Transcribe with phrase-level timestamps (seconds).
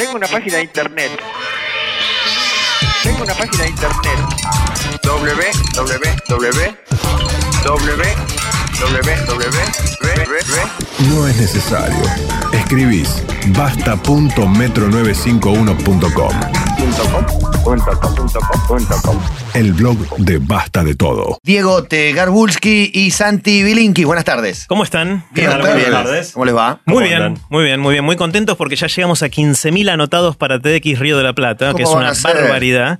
[0.00, 1.10] Tengo una página de internet.
[3.02, 4.18] Tengo una página de internet.
[7.82, 8.49] www.
[11.10, 11.98] No es necesario.
[12.54, 16.32] Escribís basta.metro95uno.com.
[19.52, 21.38] El blog de Basta de Todo.
[21.42, 24.04] Diego Tegarbulski y Santi Bilinki.
[24.04, 24.64] Buenas tardes.
[24.66, 25.26] ¿Cómo están?
[25.32, 26.32] Bien, buenas tardes.
[26.32, 26.80] ¿Cómo les va?
[26.86, 27.42] Muy ¿Cómo bien, andan?
[27.50, 28.04] muy bien, muy bien.
[28.04, 31.82] Muy contentos porque ya llegamos a 15.000 anotados para TDX Río de la Plata, que
[31.82, 32.98] es ¿Cómo van una barbaridad.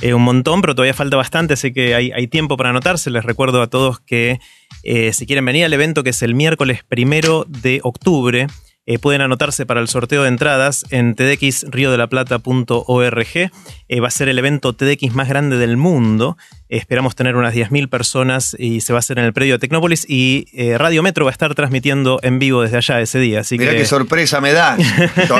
[0.00, 3.10] Eh, un montón, pero todavía falta bastante, así que hay, hay tiempo para anotarse.
[3.10, 4.38] Les recuerdo a todos que
[4.82, 8.46] eh, si quieren venir al evento, que es el miércoles primero de octubre,
[8.90, 13.50] eh, pueden anotarse para el sorteo de entradas en tdxriodelaplata.org.
[13.88, 16.38] Eh, va a ser el evento TDX más grande del mundo.
[16.70, 19.58] Eh, esperamos tener unas 10.000 personas y se va a hacer en el predio de
[19.58, 20.06] Tecnópolis.
[20.08, 23.40] Y eh, Radio Metro va a estar transmitiendo en vivo desde allá ese día.
[23.40, 24.78] Así Mirá que qué sorpresa me da.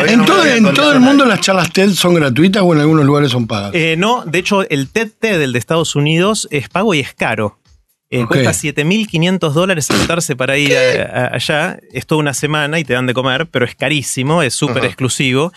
[0.08, 2.80] En, no me todo, en todo el mundo las charlas TED son gratuitas o en
[2.80, 3.70] algunos lugares son pagas.
[3.74, 7.14] Eh, no, de hecho, el TED TED, el de Estados Unidos, es pago y es
[7.14, 7.58] caro.
[8.10, 8.28] Eh, Ok.
[8.28, 11.78] Cuesta 7.500 dólares anotarse para ir a- a- allá.
[11.92, 15.52] Es toda una semana y te dan de comer, pero es carísimo, es súper exclusivo.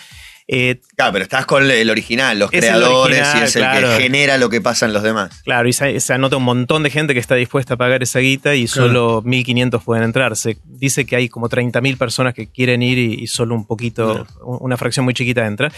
[0.54, 4.38] Eh, Claro, pero estás con el original, los creadores original, y es el que genera
[4.38, 5.42] lo que pasa en los demás.
[5.46, 8.20] claro, y se, se anota un montón de gente que está dispuesta a pagar esa
[8.20, 8.88] guita y Claro.
[8.90, 10.36] solo 1.500 pueden entrar.
[10.36, 14.28] Se dice que hay como 30.000 personas que quieren ir y, y solo un poquito,
[14.44, 15.72] un- una fracción muy chiquita entra.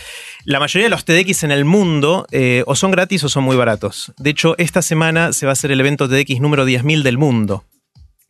[0.43, 3.55] La mayoría de los TDX en el mundo eh, o son gratis o son muy
[3.55, 4.11] baratos.
[4.17, 7.63] De hecho, esta semana se va a hacer el evento TDX número 10.000 del mundo.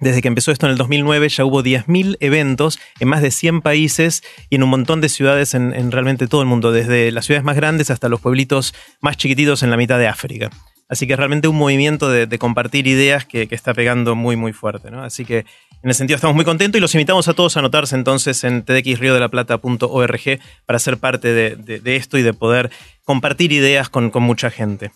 [0.03, 3.61] Desde que empezó esto en el 2009 ya hubo 10.000 eventos en más de 100
[3.61, 7.25] países y en un montón de ciudades en, en realmente todo el mundo, desde las
[7.25, 10.49] ciudades más grandes hasta los pueblitos más chiquititos en la mitad de África.
[10.89, 14.35] Así que es realmente un movimiento de, de compartir ideas que, que está pegando muy,
[14.35, 14.91] muy fuerte.
[14.91, 15.03] ¿no?
[15.03, 15.45] Así que
[15.81, 18.63] en ese sentido estamos muy contentos y los invitamos a todos a anotarse entonces en
[18.63, 22.69] tdxriodelaplata.org para ser parte de, de- de esto y de poder
[23.05, 24.91] compartir ideas con, con mucha gente.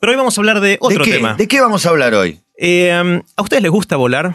[0.00, 1.34] Pero hoy vamos a hablar de otro tema.
[1.34, 2.40] ¿De qué vamos a hablar hoy?
[2.58, 4.34] Eh, ¿A ustedes les gusta volar?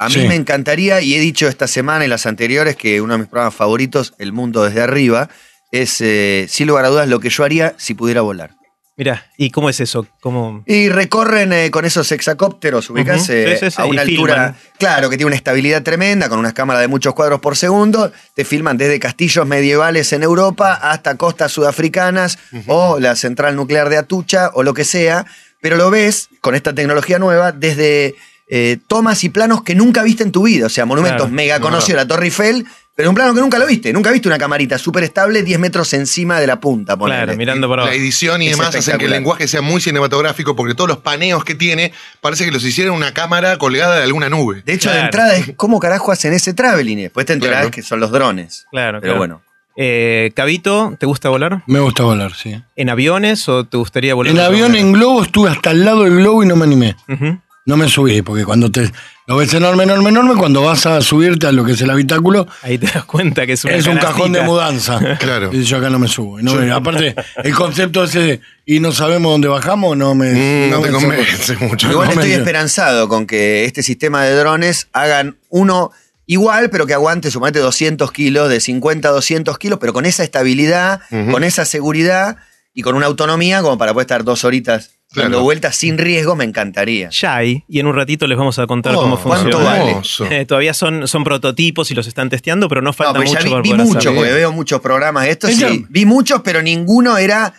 [0.00, 0.26] A mí Sí.
[0.26, 3.54] me encantaría, y he dicho esta semana y las anteriores, que uno de mis programas
[3.54, 5.28] favoritos, El Mundo desde Arriba,
[5.72, 8.52] es, eh, sin lugar a dudas, lo que yo haría si pudiera volar.
[8.96, 10.06] Mirá, ¿y cómo es eso?
[10.20, 10.62] ¿Cómo...
[10.66, 14.56] Y recorren eh, con esos hexacópteros, ubicás, eh, sí, sí, sí, a una altura, filman.
[14.78, 18.44] claro, que tiene una estabilidad tremenda, con unas cámaras de muchos cuadros por segundo, te
[18.44, 24.50] filman desde castillos medievales en Europa hasta costas sudafricanas o la central nuclear de Atucha
[24.54, 25.24] o lo que sea,
[25.62, 28.14] pero lo ves con esta tecnología nueva desde
[28.52, 31.58] eh, tomas y planos que nunca viste en tu vida, o sea, monumentos Claro, mega
[31.58, 32.66] no, conocidos, la Torre Eiffel,
[32.96, 35.94] pero un plano que nunca lo viste, nunca viste una camarita súper estable 10 metros
[35.94, 37.22] encima de la punta, ponele.
[37.24, 37.98] Claro, mirando para La abajo.
[38.02, 41.42] edición y Es demás hacen que el lenguaje sea muy cinematográfico porque todos los paneos
[41.44, 44.62] que tiene parece que los hicieron una cámara colgada de alguna nube.
[44.66, 44.98] De hecho, Claro.
[44.98, 46.98] de entrada es cómo carajo hacen ese traveling.
[46.98, 47.70] Después te enterás Claro.
[47.70, 48.66] que son los drones.
[48.70, 49.18] Claro, Pero claro.
[49.18, 49.42] bueno.
[49.76, 51.62] Eh, Cabito, ¿te gusta volar?
[51.66, 52.60] Me gusta volar, sí.
[52.76, 54.34] ¿En aviones o te gustaría volar?
[54.34, 56.96] En avión, en globo, estuve hasta el lado del globo y no me animé.
[57.08, 57.38] Ujú.
[57.66, 58.90] No me subí, porque cuando te
[59.26, 62.48] lo ves enorme, enorme, enorme, cuando vas a subirte a lo que es el habitáculo,
[62.62, 64.98] Ahí te das cuenta que es una es un cajón de mudanza.
[65.20, 65.50] Claro.
[65.52, 66.40] Y yo acá no me subo.
[66.40, 70.32] Y no me- aparte, el concepto ese de, y no sabemos dónde bajamos, no me.
[70.32, 71.90] Mm, no te me- convence mucho.
[71.90, 75.92] Igual estoy esperanzado con que este sistema de drones hagan uno
[76.26, 80.24] igual, pero que aguante, suponete, 200 kilos, de 50 a 200 kilos, pero con esa
[80.24, 81.00] estabilidad,
[81.30, 82.36] con esa seguridad
[82.72, 85.42] y con una autonomía como para poder estar dos horitas dando Claro.
[85.42, 87.10] vueltas sin riesgo, me encantaría.
[87.10, 89.64] Ya hay, y en un ratito les vamos a contar Oh, cómo ¿cuánto funciona.
[89.78, 89.90] vale?
[89.90, 90.26] Hermoso.
[90.30, 93.38] Eh, todavía son, son prototipos y los están testeando, pero no No, falta pero mucho
[93.38, 95.86] ya vi, para vi poder porque veo muchos programas de estos, sí.
[95.88, 97.52] Vi muchos, pero ninguno era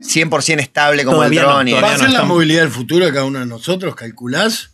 [0.00, 1.70] 100% estable como Todavía el no, drone.
[1.70, 3.94] y ¿Va a ser no la movilidad del futuro de cada uno de nosotros?
[3.94, 4.70] ¿Calculás?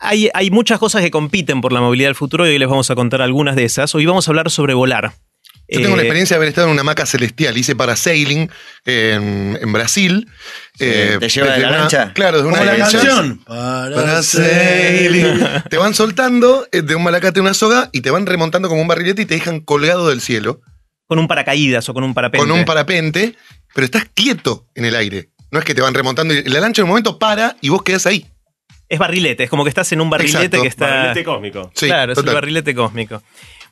[0.00, 2.90] Hay, hay muchas cosas que compiten por la movilidad del futuro y hoy les vamos
[2.90, 3.94] a contar algunas de esas.
[3.94, 5.12] Hoy vamos a hablar sobre volar.
[5.66, 7.56] Yo tengo Eh, la experiencia de haber estado en una hamaca celestial.
[7.56, 8.50] Hice parasailing
[8.84, 10.28] en, en Brasil.
[10.78, 12.12] Eh, ¿te lleva de la una- lancha?
[12.14, 12.98] Claro, de una la lancha.
[12.98, 13.38] canción.
[13.44, 15.38] Para Parasailing.
[15.70, 18.82] te van soltando eh, de un malacate a una soga y te van remontando como
[18.82, 20.60] un barrilete y te dejan colgado del cielo
[21.06, 22.46] Con un paracaídas o con un parapente.
[22.46, 23.34] con un parapente,
[23.74, 25.30] pero estás quieto en el aire.
[25.50, 27.82] No es que te van remontando y la lancha en un momento para y vos
[27.82, 28.26] quedás ahí.
[28.86, 30.86] Es barrilete, es como que estás en un barrilete Exacto, que está.
[30.86, 31.72] Barrilete cósmico.
[31.74, 33.22] Sí, claro, es el barrilete cósmico.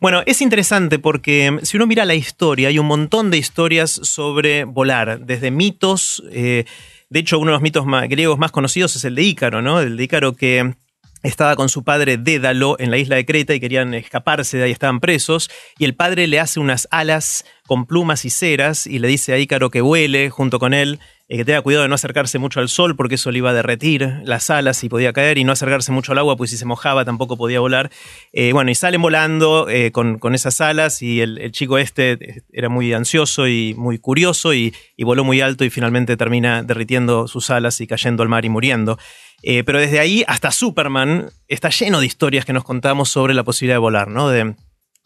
[0.03, 3.93] Bueno, es interesante porque mm, si uno mira la historia, hay un montón de historias
[4.03, 6.25] sobre volar, desde mitos.
[6.33, 6.65] eh,
[7.09, 9.81] de hecho, uno de los mitos griegos más conocidos es el de Ícaro, ¿no?
[9.81, 10.75] El de Ícaro que
[11.23, 14.73] estaba con su padre Dédalo en la isla de Creta y querían escaparse de ahí,
[14.73, 19.07] estaban presos, y el padre le hace unas alas con plumas y ceras y le
[19.07, 20.99] dice a Ícaro que vuele junto con él,
[21.29, 23.53] eh, que tenga cuidado de no acercarse mucho al sol porque eso le iba a
[23.53, 26.65] derretir las alas y podía caer y no acercarse mucho al agua pues si se
[26.65, 27.91] mojaba tampoco podía volar.
[28.33, 32.69] Eh, bueno, y salen volando eh, con, con esas alas y el, chico este era
[32.69, 37.51] muy ansioso y muy curioso y, y voló muy alto y finalmente termina derritiendo sus
[37.51, 38.99] alas y cayendo al mar y muriendo.
[39.43, 43.43] Eh, pero desde ahí hasta Superman está lleno de historias que nos contamos sobre la
[43.43, 44.29] posibilidad de volar, ¿no?
[44.29, 44.55] De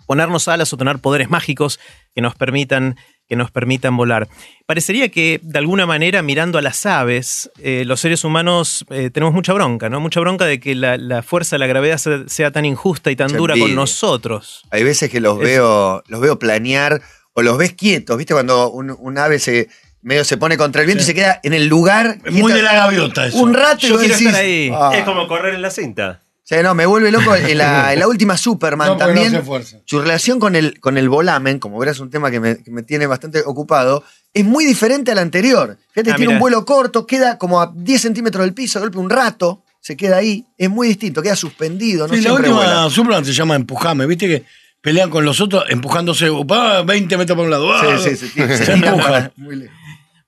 [0.07, 1.81] ponernos alas o tener poderes mágicos
[2.15, 2.97] que nos permitan,
[3.28, 4.28] que nos permitan volar.
[4.67, 9.34] Parecería que de alguna manera mirando a las aves, eh, los seres humanos eh, tenemos
[9.34, 10.00] mucha bronca, ¿no?
[10.00, 13.17] Mucha bronca de que la, la fuerza de la gravedad sea, sea tan injusta y
[13.17, 14.62] tan dura con nosotros.
[14.70, 17.00] Hay veces que los Es- veo, los veo planear
[17.34, 18.32] o los ves quietos, ¿viste?
[18.34, 19.69] Cuando un, un ave se
[20.02, 21.11] medio se pone contra el viento Sí.
[21.11, 22.19] y se queda en el lugar.
[22.31, 23.38] Muy de la gaviota eso.
[23.38, 24.70] Un rato y Yo vos quiero decís, estar ahí.
[24.72, 24.93] "Ah".
[24.94, 26.22] Es como correr en la cinta.
[26.48, 29.32] Sí, no, me vuelve loco en la, en la última Superman No, también.
[29.32, 32.38] no se su relación con el, con el volamen, como verás, es un tema que
[32.38, 35.76] me, que me tiene bastante ocupado, es muy diferente al anterior.
[35.93, 39.10] Fíjate, Ah, tiene un vuelo corto, queda como a 10 centímetros del piso, golpe un
[39.10, 40.44] rato, se queda ahí.
[40.56, 42.90] Es muy distinto, queda suspendido, no Sí, la última vuela.
[42.90, 44.44] Superman se llama Empujame, ¿viste que
[44.81, 47.72] pelean con los otros empujándose ah, 20 metros por un lado?
[47.75, 48.96] ah, Sí, sí, sí, se, empuja.
[49.02, 49.76] para- muy lejos.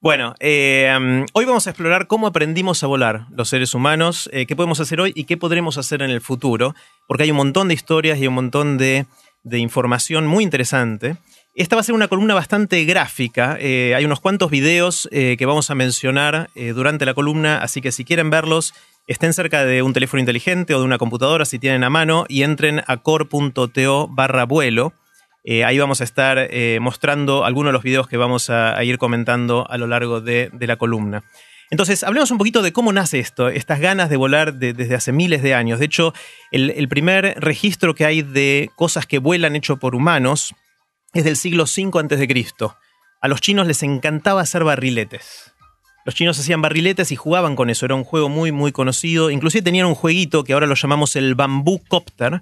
[0.00, 4.54] Bueno, eh, hoy vamos a explorar cómo aprendimos a volar los seres humanos, eh, qué
[4.54, 6.76] podemos hacer hoy y qué podremos hacer en el futuro,
[7.08, 9.06] porque hay un montón de historias y un montón de,
[9.50, 11.16] información muy interesante.
[11.56, 15.68] Esta va a ser una columna bastante gráfica, eh, hay unos cuantos videos que vamos
[15.70, 18.74] a mencionar durante la columna, así que si quieren verlos,
[19.08, 22.44] estén cerca de un teléfono inteligente o de una computadora si tienen a mano y
[22.44, 24.92] entren a core.to barra vuelo.
[25.44, 28.98] Eh, ahí vamos a estar eh, mostrando algunos de los videos que vamos a, ir
[28.98, 31.24] comentando a lo largo de, la columna.
[31.70, 35.12] Entonces, hablemos un poquito de cómo nace esto, estas ganas de volar de- desde hace
[35.12, 35.78] miles de años.
[35.78, 36.14] De hecho,
[36.50, 40.54] el, el primer registro que hay de cosas que vuelan hecho por humanos
[41.14, 42.54] es del siglo V a.C.
[43.20, 45.52] A los chinos les encantaba hacer barriletes.
[46.04, 47.84] Los chinos hacían barriletes y jugaban con eso.
[47.84, 49.30] Era un juego muy, muy conocido.
[49.30, 52.40] Inclusive tenían un jueguito que ahora lo llamamos el Bamboo Copter,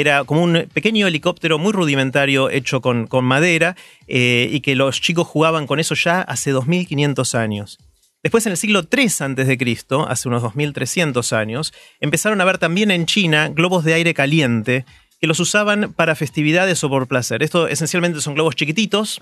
[0.00, 3.76] era como un pequeño helicóptero muy rudimentario hecho con, madera
[4.06, 7.78] eh, y que los chicos jugaban con eso ya hace 2500 años.
[8.22, 9.78] Después, en el siglo III a.C.,
[10.08, 14.84] hace unos 2300 años, empezaron a ver también en China globos de aire caliente
[15.20, 17.42] que los usaban para festividades o por placer.
[17.42, 19.20] Esto esencialmente son globos chiquititos.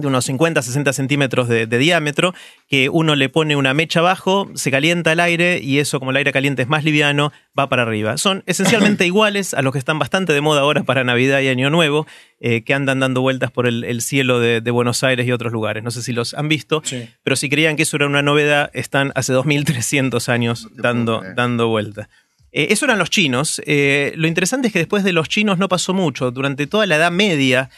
[0.00, 2.34] De unos 50, 60 centímetros de, de diámetro,
[2.68, 6.16] que uno le pone una mecha abajo, se calienta el aire y eso, como el
[6.16, 8.16] aire caliente es más liviano, va para arriba.
[8.18, 11.70] Son esencialmente iguales a los que están bastante de moda ahora para Navidad y Año
[11.70, 12.06] Nuevo,
[12.40, 15.52] eh, que andan dando vueltas por el, el cielo de, de Buenos Aires y otros
[15.52, 15.82] lugares.
[15.84, 17.08] No sé si los han visto, Sí.
[17.22, 22.08] pero si creían que eso era una novedad, están hace 2300 años dando, dando vuelta.
[22.52, 23.60] Eh, eso eran los chinos.
[23.64, 26.30] Eh, lo interesante es que después de los chinos no pasó mucho.
[26.32, 27.70] Durante toda la Edad Media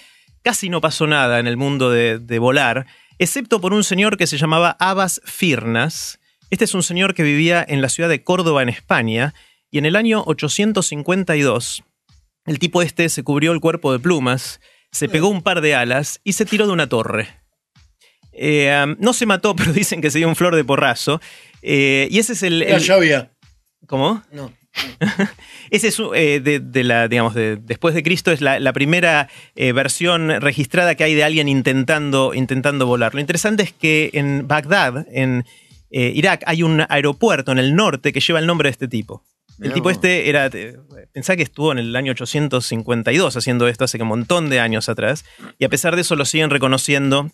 [0.42, 2.86] casi no pasó nada en el mundo de, de volar,
[3.18, 6.18] excepto por un señor que se llamaba Abbas Firnas.
[6.50, 9.34] Este es un señor que vivía en la ciudad de Córdoba, en España,
[9.70, 11.84] y en el año 852
[12.46, 14.60] el tipo este se cubrió el cuerpo de plumas,
[14.90, 17.28] se pegó un par de alas y se tiró de una torre.
[18.32, 21.20] Eh, um, no se mató, pero dicen que se dio un flor de porrazo.
[21.62, 22.62] Eh, y ese es el.
[22.90, 23.32] Había.
[23.86, 24.22] ¿Cómo?
[24.32, 24.52] No.
[25.70, 29.28] Ese es eh, de, de la, digamos, de, después de Cristo es la, la primera
[29.54, 33.14] eh, versión registrada que hay de alguien intentando, intentando volar.
[33.14, 35.44] Lo interesante es que en Bagdad, en
[35.90, 39.24] eh, Irak, hay un aeropuerto en el norte que lleva el nombre de este tipo.
[39.58, 39.92] El Mirá tipo vos.
[39.92, 40.50] este era,
[41.12, 44.88] pensá que estuvo en el año 852 haciendo esto hace que un montón de años
[44.88, 45.24] atrás,
[45.58, 47.30] y a pesar de eso lo siguen reconociendo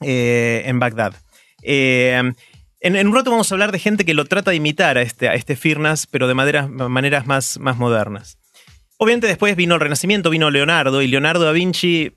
[0.00, 1.14] en Bagdad.
[1.62, 2.32] Eh,
[2.80, 5.02] en, en un rato vamos a hablar de gente que lo trata de imitar a
[5.02, 8.38] este, a este Firnas, pero de maneras, maneras más, más modernas.
[8.96, 12.12] Obviamente después vino el Renacimiento, vino Leonardo, y Leonardo da Vinci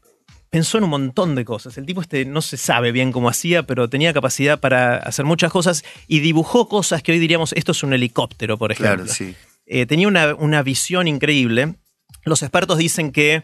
[0.50, 1.77] pensó en un montón de cosas.
[1.77, 5.51] El tipo este no se sabe bien cómo hacía, pero tenía capacidad para hacer muchas
[5.51, 9.05] cosas y dibujó cosas que hoy diríamos, esto es un helicóptero, por ejemplo.
[9.05, 9.36] Claro, sí.
[9.65, 11.75] Eh, tenía una, una visión increíble.
[12.24, 13.43] Los expertos dicen que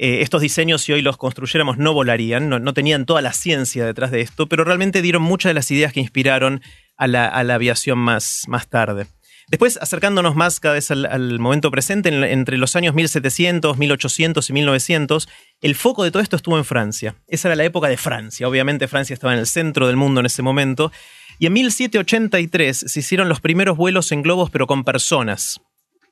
[0.00, 4.12] eh, estos diseños, si hoy los construyéramos, no volarían, no, tenían toda la ciencia detrás
[4.12, 6.62] de esto, pero realmente dieron muchas de las ideas que inspiraron
[6.96, 9.08] a la, aviación más, tarde.
[9.48, 14.52] Después, acercándonos más cada vez al, momento presente, en- entre los años 1700, 1800 y
[14.52, 15.28] 1900,
[15.62, 17.16] el foco de todo esto estuvo en Francia.
[17.26, 18.46] Esa era la época de Francia.
[18.46, 20.92] Obviamente Francia estaba en el centro del mundo en ese momento.
[21.40, 25.60] Y en 1783 se hicieron los primeros vuelos en globos, pero con personas.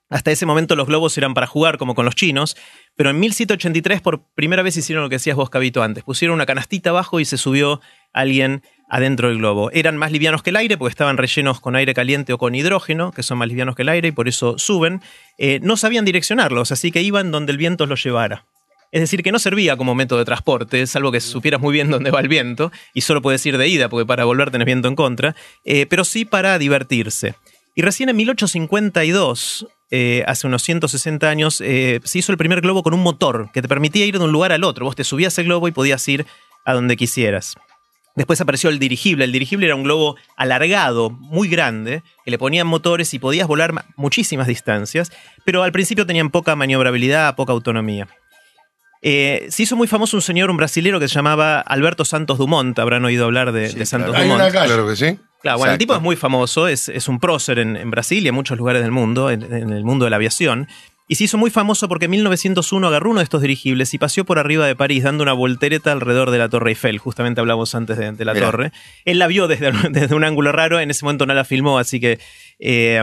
[0.08, 2.56] Hasta ese momento los globos eran para jugar, como con los chinos,
[2.94, 6.04] pero en 1783 por primera vez hicieron lo que decías vos, Cabito, antes.
[6.04, 7.80] Pusieron una canastita abajo y se subió
[8.12, 9.70] alguien adentro del globo.
[9.72, 13.10] Eran más livianos que el aire porque estaban rellenos con aire caliente o con hidrógeno,
[13.10, 15.02] que son más livianos que el aire y por eso suben.
[15.38, 18.44] Eh, no sabían direccionarlos, así que iban donde el viento los llevara.
[18.92, 22.12] Es decir, que no servía como método de transporte, salvo que supieras muy bien dónde
[22.12, 24.94] va el viento, y solo puedes ir de ida, porque para volver tenés viento en
[24.94, 25.34] contra,
[25.64, 27.34] eh, pero sí para divertirse.
[27.74, 32.82] Y recién en 1852, eh, hace unos 160 años, eh, se hizo el primer globo
[32.82, 34.84] con un motor que te permitía ir de un lugar al otro.
[34.86, 36.26] Vos te subías el globo y podías ir
[36.64, 37.54] a donde quisieras.
[38.16, 39.24] Después apareció el dirigible.
[39.24, 43.72] El dirigible era un globo alargado, muy grande, que le ponían motores y podías volar
[43.74, 45.12] ma- muchísimas distancias,
[45.44, 48.08] pero al principio tenían poca maniobrabilidad, poca autonomía.
[49.02, 52.76] Eh, se hizo muy famoso un señor, un brasilero que se llamaba Alberto Santos Dumont.
[52.78, 54.22] Habrán oído hablar de, Sí, de Santos claro.
[54.24, 54.42] Hay Dumont.
[54.44, 54.66] una calle.
[54.72, 55.18] Claro que sí.
[55.46, 58.28] Claro, bueno, el tipo es muy famoso, es, es un prócer en, en Brasil y
[58.28, 60.68] en muchos lugares del mundo, en, en el mundo de la aviación.
[61.08, 64.24] Y se hizo muy famoso porque en 1901 agarró uno de estos dirigibles y paseó
[64.24, 66.98] por arriba de París dando una voltereta alrededor de la Torre Eiffel.
[66.98, 68.72] Justamente hablamos antes de, de la torre.
[69.04, 72.00] Él la vio desde, desde un ángulo raro, en ese momento no la filmó, así
[72.00, 72.18] que...
[72.58, 73.02] eh,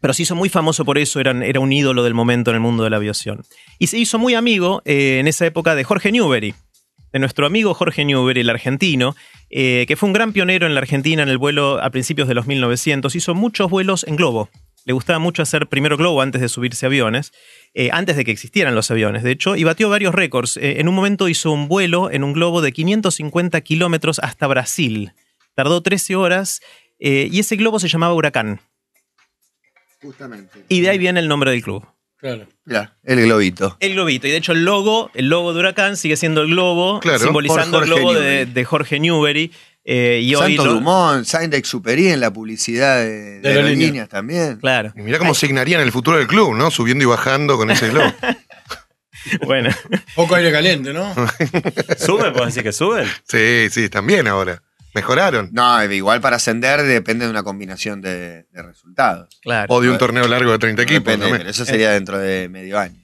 [0.00, 2.60] pero se hizo muy famoso por eso, eran- era un ídolo del momento en el
[2.60, 3.42] mundo de la aviación.
[3.80, 6.54] Y se hizo muy amigo eh, en esa época de Jorge Newbery,
[7.12, 9.16] de nuestro amigo Jorge Newbery, el argentino,
[9.50, 12.34] eh, que fue un gran pionero en la Argentina en el vuelo a principios de
[12.34, 13.14] los 1900.
[13.14, 14.50] Hizo muchos vuelos en globo.
[14.84, 17.32] Le gustaba mucho hacer primero globo antes de subirse a aviones,
[17.74, 20.56] eh, antes de que existieran los aviones, de hecho, y batió varios récords.
[20.56, 25.12] Eh, en un momento hizo un vuelo en un globo de 550 kilómetros hasta Brasil.
[25.54, 26.60] Tardó 13 horas
[27.00, 28.60] y ese globo se llamaba Huracán.
[30.02, 30.64] Justamente.
[30.68, 31.84] Y de ahí viene el nombre del club.
[32.18, 32.46] Claro.
[33.04, 33.76] El globito.
[33.80, 34.26] El globito.
[34.26, 37.78] Y de hecho el logo, el logo de Huracán sigue siendo el globo, Claro, simbolizando
[37.80, 39.52] el globo de, de Jorge Newbery.
[39.84, 44.56] eh, y hoy Santos lo- Dumont, Saint-Exupéry en la publicidad de, de De también.
[44.56, 44.92] Claro.
[44.96, 46.70] Y mirá cómo signarían el futuro del club, ¿no?
[46.72, 48.12] Subiendo y bajando con ese globo.
[49.44, 49.70] Bueno.
[50.14, 51.12] Poco aire caliente, ¿no?
[51.98, 52.32] ¿Suben?
[52.32, 53.06] ¿Puedo decir que suben?
[53.28, 54.62] Sí, sí, bien ahora.
[54.94, 55.50] Mejoraron.
[55.52, 59.38] No, igual para ascender depende de una combinación de, de resultados.
[59.42, 59.72] Claro.
[59.72, 61.04] O de un torneo largo de 30 equipos.
[61.04, 61.36] Depende, ¿no?
[61.36, 62.96] pero eso sería dentro de medio año.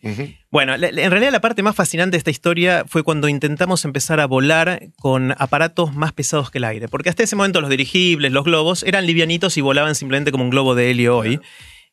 [0.50, 4.26] Bueno, en realidad la parte más fascinante de esta historia fue cuando intentamos empezar a
[4.26, 6.88] volar con aparatos más pesados que el aire.
[6.88, 10.50] Porque hasta ese momento los dirigibles, los globos, eran livianitos y volaban simplemente como un
[10.50, 11.40] globo de helio hoy.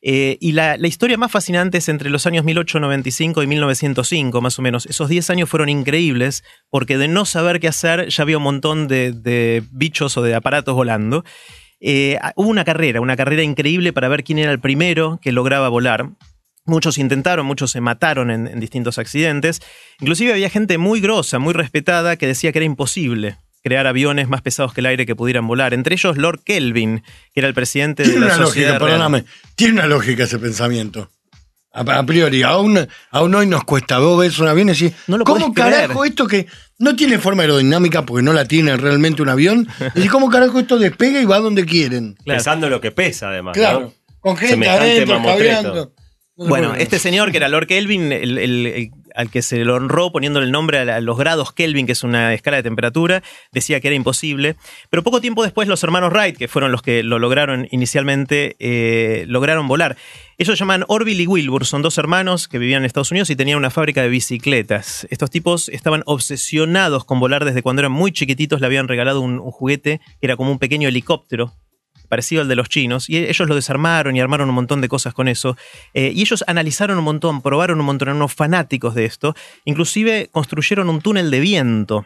[0.04, 4.62] Eh, y la, historia más fascinante es entre los años 1895 y 1905, más o
[4.62, 4.86] menos.
[4.86, 8.88] Esos 10 años fueron increíbles porque de no saber qué hacer ya había un montón
[8.88, 11.24] de, bichos o de aparatos volando.
[11.80, 15.68] Eh, hubo una carrera, una carrera increíble para ver quién era el primero que lograba
[15.68, 16.10] volar.
[16.64, 19.60] Muchos intentaron, muchos se mataron en, en distintos accidentes.
[20.00, 24.42] Inclusive había gente muy grosa, muy respetada, que decía que era imposible crear aviones más
[24.42, 25.72] pesados que el aire que pudieran volar.
[25.74, 27.02] Entre ellos Lord Kelvin,
[27.32, 28.98] que era el presidente de Tiene la una sociedad lógica, real.
[28.98, 29.24] perdóname.
[29.56, 31.10] Tiene una lógica ese pensamiento.
[31.74, 33.98] A, a priori, aún, aún hoy nos cuesta.
[33.98, 35.72] Vos ves un avión y decís, No lo ¿cómo creer.
[35.72, 36.46] carajo esto que
[36.78, 39.66] no tiene forma aerodinámica porque no la tiene realmente un avión?
[39.80, 42.14] Y decís, ¿cómo carajo esto despega y va donde quieren?
[42.24, 42.38] Claro.
[42.38, 43.54] Pesando lo que pesa, además.
[43.54, 43.92] Claro, ¿no?
[44.20, 45.92] con gente Semejante adentro,
[46.36, 50.12] Bueno, este señor que era Lord Kelvin, el- el- el- al que se lo honró
[50.12, 53.88] poniéndole el nombre a, los grados Kelvin, que es una escala de temperatura, decía que
[53.88, 54.56] era imposible.
[54.90, 59.24] Pero poco tiempo después los hermanos Wright, que fueron los que lo lograron inicialmente, eh,
[59.28, 59.96] lograron volar.
[60.38, 63.58] Ellos llaman Orville y Wilbur, son dos hermanos que vivían en Estados Unidos y tenían
[63.58, 65.06] una fábrica de bicicletas.
[65.10, 69.38] Estos tipos estaban obsesionados con volar desde cuando eran muy chiquititos, le habían regalado un,
[69.38, 71.52] un juguete que era como un pequeño helicóptero
[72.12, 75.14] parecido al de los chinos, y ellos lo desarmaron y armaron un montón de cosas
[75.14, 75.56] con eso.
[75.94, 79.34] Eh, y ellos analizaron un montón, probaron un montón, eran unos fanáticos de esto.
[79.64, 82.04] Inclusive construyeron un túnel de viento,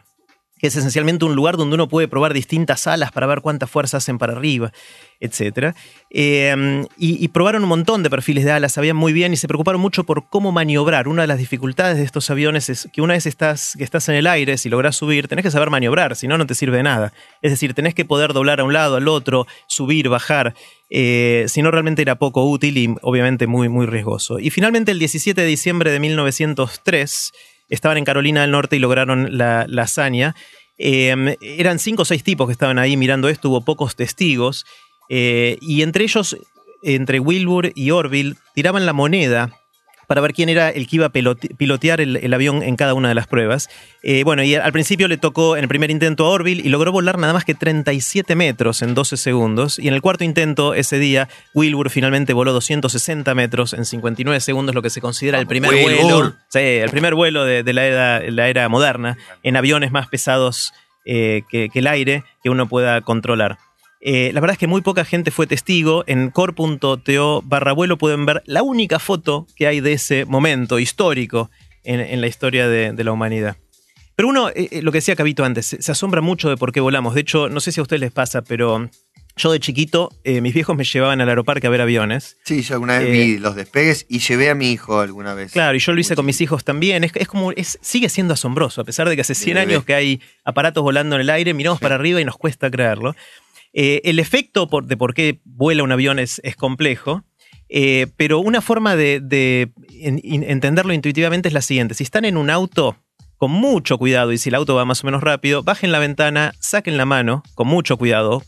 [0.59, 3.99] que es esencialmente un lugar donde uno puede probar distintas alas para ver cuánta fuerza
[3.99, 4.73] hacen para arriba,
[5.21, 5.75] etc.
[6.11, 9.81] Eh, y, probaron un montón de perfiles de alas, sabían muy bien y se preocuparon
[9.81, 11.09] mucho por cómo maniobrar.
[11.09, 14.15] Una de las dificultades de estos aviones es que una vez estás, que estás en
[14.15, 16.83] el aire, si logras subir, tenés que saber maniobrar, si no, no te sirve de
[16.85, 17.13] nada.
[17.43, 20.55] Es decir, tenés que poder doblar a un lado, al otro, subir, bajar.
[20.89, 24.39] Eh, si no, realmente era poco útil y obviamente muy, muy riesgoso.
[24.39, 27.33] Y finalmente, el 17 de diciembre de 1903,
[27.69, 30.35] estaban en Carolina del Norte y lograron la, la hazaña.
[30.79, 34.67] Eh, eran cinco o seis tipos que estaban ahí mirando esto, hubo pocos testigos.
[35.09, 36.37] eh, y entre ellos,
[36.83, 39.53] entre Wilbur y Orville, tiraban la moneda
[40.07, 43.09] para ver quién era el que iba a pilotear el, el avión en cada una
[43.09, 43.69] de las pruebas.
[44.03, 46.93] Eh, bueno, y al principio le tocó en el primer intento a Orville y logró
[46.93, 49.79] volar nada más que 37 metros en 12 segundos.
[49.79, 54.75] Y en el cuarto intento ese día, Wilbur finalmente voló 260 metros en 59 segundos,
[54.75, 56.03] lo que se considera el primer Wilbur.
[56.03, 56.35] vuelo.
[56.49, 60.73] Sí, el primer vuelo de, de la, era, la era moderna en aviones más pesados
[61.05, 63.59] eh, que, que el aire que uno pueda controlar.
[64.09, 66.05] Eh, la verdad es que muy poca gente fue testigo.
[66.07, 71.51] En core.to barra vuelo pueden ver la única foto que hay de ese momento histórico
[71.83, 73.57] en, en la historia de, de la humanidad.
[74.15, 76.71] Pero uno, eh, eh, lo que decía Cabito antes, se, se asombra mucho de por
[76.71, 77.15] qué volamos.
[77.17, 78.89] De hecho, no sé si a ustedes les pasa, pero
[79.39, 82.39] Yo de chiquito, eh, mis viejos me llevaban al aeroparque a ver aviones.
[82.45, 85.53] Sí, yo alguna vez vi los despegues y llevé a mi hijo alguna vez.
[85.53, 87.05] Claro, y yo lo hice con mis hijos también.
[87.05, 89.73] Es, es como, es, sigue siendo asombroso, a pesar de que hace 100 bebé.
[89.73, 93.15] años que hay aparatos volando en el aire, miramos para arriba y nos cuesta creerlo.
[93.79, 97.25] Eh, el efecto por- de por qué vuela un avión es, es complejo,
[97.69, 101.93] eh, pero una forma de, de en- in- entenderlo intuitivamente es la siguiente.
[101.95, 102.97] Si están en un auto,
[103.37, 106.55] con mucho cuidado, y si el auto va más o menos rápido, bajen la ventana,
[106.59, 108.43] saquen la mano, con mucho cuidado,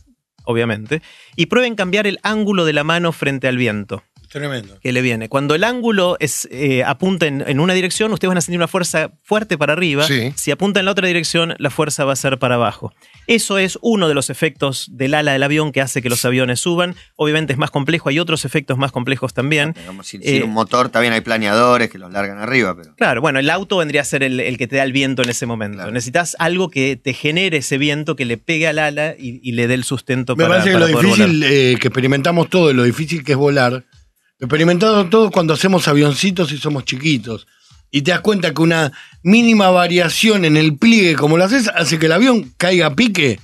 [0.44, 1.02] obviamente,
[1.36, 4.78] y prueben cambiar el ángulo de la mano frente al viento Tremendo.
[4.80, 5.28] que le viene.
[5.28, 8.66] Cuando el ángulo es, eh, apunta en, en una dirección, ustedes van a sentir una
[8.68, 10.04] fuerza fuerte para arriba.
[10.04, 10.32] Sí.
[10.36, 12.94] Si apunta en la otra dirección, la fuerza va a ser para abajo.
[13.28, 16.60] Eso es uno de los efectos del ala del avión que hace que los aviones
[16.60, 16.96] suban.
[17.14, 19.74] Obviamente es más complejo, hay otros efectos más complejos también.
[19.78, 22.94] Digamos, sin, Eh, sin un motor también hay planeadores que los largan arriba, pero.
[22.96, 25.28] Claro, bueno, el auto vendría a ser el, el que te da el viento en
[25.28, 25.76] ese momento.
[25.76, 25.92] Claro.
[25.92, 29.68] Necesitas algo que te genere ese viento, que le pegue al ala y, y le
[29.68, 31.52] dé el sustento Me para, parece que para lo difícil volar.
[31.52, 36.50] eh, que experimentamos todo, lo difícil que es volar, lo experimentamos todo cuando hacemos avioncitos
[36.52, 37.46] y somos chiquitos.
[37.90, 38.92] Y te das cuenta que una
[39.22, 43.40] mínima variación en el pliegue, como lo haces, hace que el avión caiga a pique.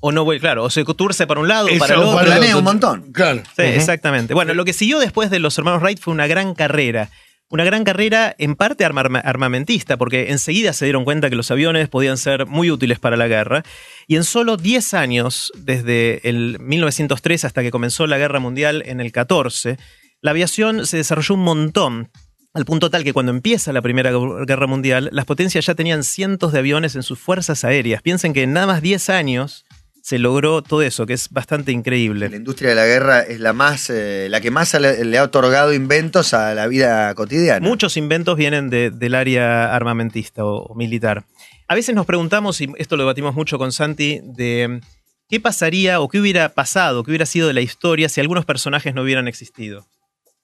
[0.00, 2.24] O no, claro, o se turce para un lado Esa para el otro.
[2.24, 3.12] Planea un montón.
[3.12, 3.42] Claro.
[3.56, 4.32] Sí, exactamente.
[4.34, 7.10] Bueno, lo que siguió después de los hermanos Wright fue una gran carrera.
[7.50, 11.88] Una gran carrera en parte arma- armamentista, porque enseguida se dieron cuenta que los aviones
[11.88, 13.64] podían ser muy útiles para la guerra.
[14.06, 19.00] Y en solo 10 años, desde el 1903 hasta que comenzó la guerra mundial en
[19.00, 19.78] el 14,
[20.20, 22.10] la aviación se desarrolló un montón.
[22.54, 24.10] Al punto tal que cuando empieza la Primera
[24.46, 28.02] Guerra Mundial, las potencias ya tenían cientos de aviones en sus fuerzas aéreas.
[28.02, 29.64] Piensen que en nada más 10 años
[30.02, 32.30] se logró todo eso, que es bastante increíble.
[32.30, 35.24] La industria de la guerra es la más, eh, la que más le, le ha
[35.24, 37.66] otorgado inventos a la vida cotidiana.
[37.66, 41.26] Muchos inventos vienen de- del área armamentista o, o militar.
[41.68, 44.80] A veces nos preguntamos, y esto lo debatimos mucho con Santi, de
[45.28, 48.94] qué pasaría o qué hubiera pasado, qué hubiera sido de la historia si algunos personajes
[48.94, 49.86] no hubieran existido.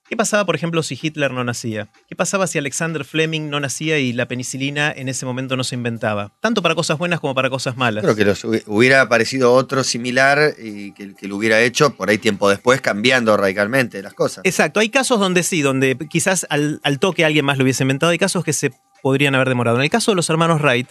[0.07, 1.89] ¿Qué pasaba, por ejemplo, si Hitler no nacía?
[2.09, 5.77] ¿Qué pasaba si Alexander Fleming no nacía y la penicilina en ese momento no se
[5.77, 6.33] inventaba?
[6.41, 8.05] Tanto para cosas buenas como para cosas malas.
[8.05, 12.19] Creo que los hubiera aparecido otro similar y que, que lo hubiera hecho por ahí
[12.19, 14.45] tiempo después, cambiando radicalmente las cosas.
[14.45, 18.13] Exacto, hay casos donde sí, donde quizás al, al toque alguien más lo hubiese inventado,
[18.13, 19.79] hay casos que se podrían haber demorado.
[19.79, 20.89] En el caso de los hermanos Wright,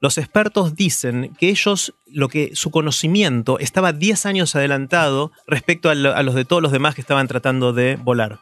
[0.00, 5.94] los expertos dicen que ellos, lo que su conocimiento estaba 10 años adelantado respecto a,
[5.94, 8.40] lo- a los de todos los demás que estaban tratando de volar.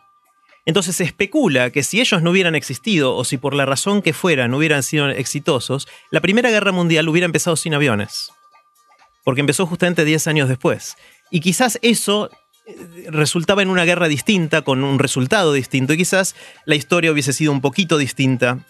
[0.66, 4.12] Entonces se especula que si ellos no hubieran existido o si por la razón que
[4.12, 8.32] fuera no hubieran sido exitosos, la Primera Guerra Mundial hubiera empezado sin aviones.
[9.24, 10.96] Porque empezó justamente 10 años después.
[11.30, 12.30] Y quizás eso
[12.66, 17.32] eh, resultaba en una guerra distinta, con un resultado distinto, y quizás la historia hubiese
[17.32, 18.66] sido un poquito distinta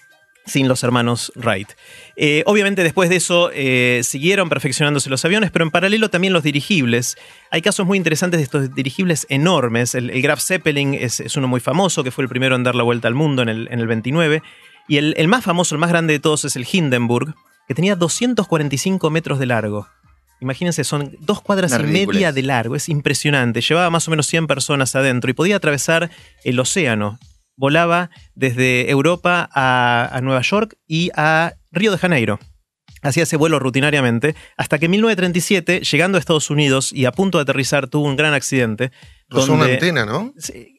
[0.46, 1.68] sin los hermanos Wright.
[2.16, 6.42] Eh, obviamente después de eso eh, siguieron perfeccionándose los aviones, pero en paralelo también los
[6.42, 7.16] dirigibles.
[7.50, 9.94] Hay casos muy interesantes de estos dirigibles enormes.
[9.94, 12.74] El, el Graf Zeppelin es, es uno muy famoso, que fue el primero en dar
[12.74, 14.42] la vuelta al mundo en el, en el 29.
[14.88, 17.35] Y el, el más famoso, el más grande de todos es el Hindenburg,
[17.66, 19.88] que tenía 245 metros de largo.
[20.40, 23.62] Imagínense, son dos cuadras Una y media de largo, es impresionante.
[23.62, 26.11] Llevaba más o menos 100 personas adentro y podía atravesar
[26.44, 27.18] el océano.
[27.57, 32.38] Volaba desde Europa a, a Nueva York y a Río de Janeiro.
[33.03, 37.37] Hacía ese vuelo rutinariamente, hasta que en 1937, llegando a Estados Unidos y a punto
[37.37, 38.93] de aterrizar, tuvo un gran accidente.
[39.29, 40.33] Rozó una donde- antena, ¿no?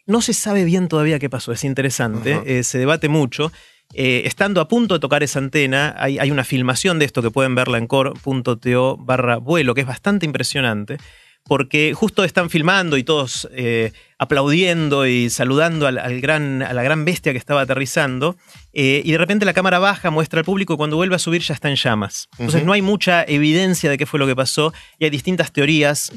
[0.08, 3.52] No se sabe bien todavía qué pasó, es interesante, eh, se debate mucho.
[3.94, 7.30] Eh, estando a punto de tocar esa antena, hay, hay una filmación de esto que
[7.30, 10.98] pueden verla en core.to barra vuelo, que es bastante impresionante,
[11.48, 16.84] porque justo están filmando y todos eh, aplaudiendo y saludando al, al gran, a la
[16.84, 18.36] gran bestia que estaba aterrizando,
[18.74, 21.42] eh, y de repente la cámara baja, muestra al público y cuando vuelve a subir
[21.42, 22.28] ya está en llamas.
[22.38, 26.12] Entonces no hay mucha evidencia de qué fue lo que pasó y hay distintas teorías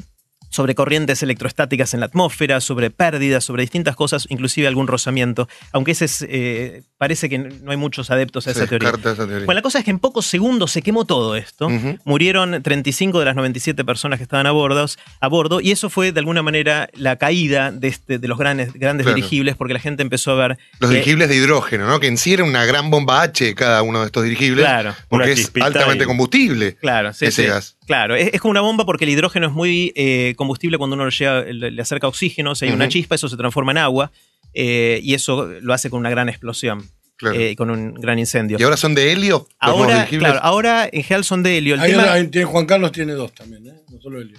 [0.49, 5.91] sobre corrientes electrostáticas en la atmósfera, sobre pérdidas, sobre distintas cosas, inclusive algún rozamiento, aunque
[5.91, 8.89] ese es, eh, parece que no hay muchos adeptos a esa teoría.
[8.89, 9.45] esa teoría.
[9.45, 11.67] Bueno, la cosa es que en pocos segundos se quemó todo esto.
[11.67, 11.97] Ujú.
[12.03, 14.85] Murieron 35 de las 97 personas que estaban a bordo,
[15.21, 18.73] a bordo y eso fue de alguna manera la caída de, este, de los grandes,
[18.73, 19.15] grandes Claro.
[19.15, 20.57] dirigibles porque la gente empezó a ver...
[20.79, 21.99] Los que- dirigibles de hidrógeno, ¿no?
[21.99, 24.65] Que en sí era una gran bomba H cada uno de estos dirigibles.
[24.65, 24.95] Claro.
[25.09, 26.75] Porque es altamente y- combustible.
[26.75, 27.47] Claro, sí, ese sí.
[27.47, 27.75] gas.
[27.89, 31.05] Claro, es, es como una bomba porque el hidrógeno es muy eh, combustible cuando uno
[31.05, 34.11] le, llega- le- le acerca oxígeno, si hay una chispa, eso se transforma en agua
[34.53, 37.35] eh, y eso lo hace con una gran explosión, Claro.
[37.39, 38.57] eh, con un gran incendio.
[38.59, 39.47] ¿Y ahora son de helio?
[39.59, 41.73] ahora, claro, ahora en general son de helio.
[41.75, 43.73] El Ahí tema- ahí tiene- Juan Carlos tiene dos también, ¿eh?
[43.91, 44.37] no solo Helio.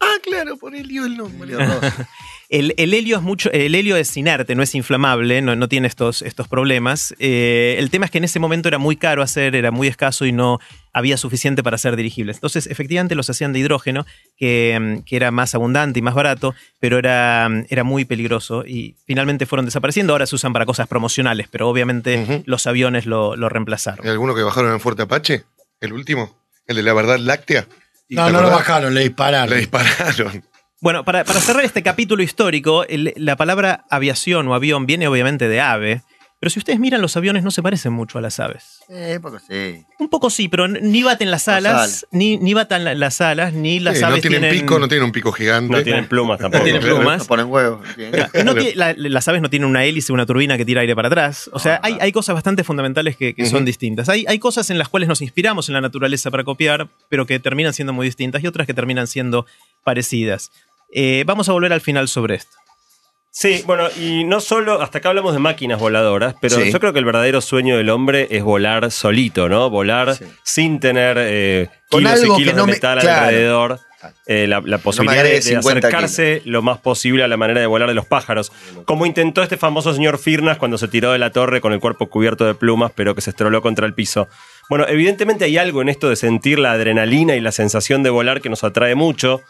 [0.00, 1.54] Ah, claro, por helio el nombre.
[2.52, 5.86] El, el helio es mucho, el helio es inerte, no es inflamable, no, no tiene
[5.86, 7.14] estos, estos problemas.
[7.20, 10.26] Eh, el tema es que en ese momento era muy caro hacer, era muy escaso
[10.26, 10.58] y no
[10.92, 12.38] había suficiente para ser dirigibles.
[12.38, 14.04] Entonces, efectivamente, los hacían de hidrógeno,
[14.36, 19.46] que, que era más abundante y más barato, pero era, era muy peligroso y finalmente
[19.46, 20.12] fueron desapareciendo.
[20.12, 24.04] Ahora se usan para cosas promocionales, pero obviamente los aviones lo, lo reemplazaron.
[24.04, 25.44] ¿Hay alguno que bajaron en Fuerte Apache?
[25.80, 26.36] ¿El último?
[26.66, 27.68] ¿El de la verdad láctea?
[28.10, 29.50] No, ¿Te no lo bajaron, le dispararon.
[29.50, 30.44] Le dispararon.
[30.82, 35.46] Bueno, para, para cerrar este capítulo histórico, el- la palabra aviación o avión viene obviamente
[35.46, 36.00] de ave,
[36.40, 38.80] pero si ustedes miran los aviones no se parecen mucho a las aves.
[38.88, 39.84] Eh, poco sí.
[39.98, 43.52] Un poco sí, pero ni baten las Las alas, ni, ni batan la- las alas,
[43.52, 45.70] ni las Sí, aves no tienen, pico, no tienen un pico gigante.
[45.76, 46.64] No tienen plumas tampoco.
[46.64, 47.18] tienen plumas.
[47.18, 47.86] No ponen huevos.
[47.98, 50.96] Y no tiene- la- las aves no tienen una hélice, una turbina que tira aire
[50.96, 51.50] para atrás.
[51.52, 54.08] O sea, hay, hay cosas bastante fundamentales que, que son distintas.
[54.08, 57.38] Hay, hay cosas en las cuales nos inspiramos en la naturaleza para copiar, pero que
[57.38, 59.44] terminan siendo muy distintas y otras que terminan siendo
[59.84, 60.50] parecidas.
[60.92, 62.56] Eh, vamos a volver al final sobre esto.
[63.32, 66.72] Sí, bueno, y no solo, hasta acá hablamos de máquinas voladoras, pero Sí.
[66.72, 69.70] yo creo que el verdadero sueño del hombre es volar solito, ¿no?
[69.70, 70.24] Volar Sí.
[70.42, 73.26] sin tener eh, Con kilos y que kilos no de me- metal claro.
[73.26, 73.80] alrededor.
[74.26, 77.60] eh, la, la posibilidad de, agregues de 50 acercarse lo más posible a la manera
[77.60, 78.50] de volar de los pájaros.
[78.86, 82.08] Como intentó este famoso señor Firnas cuando se tiró de la torre con el cuerpo
[82.08, 84.26] cubierto de plumas, pero que se estroló contra el piso.
[84.70, 88.40] Bueno, evidentemente hay algo en esto de sentir la adrenalina y la sensación de volar
[88.40, 89.42] que nos atrae mucho.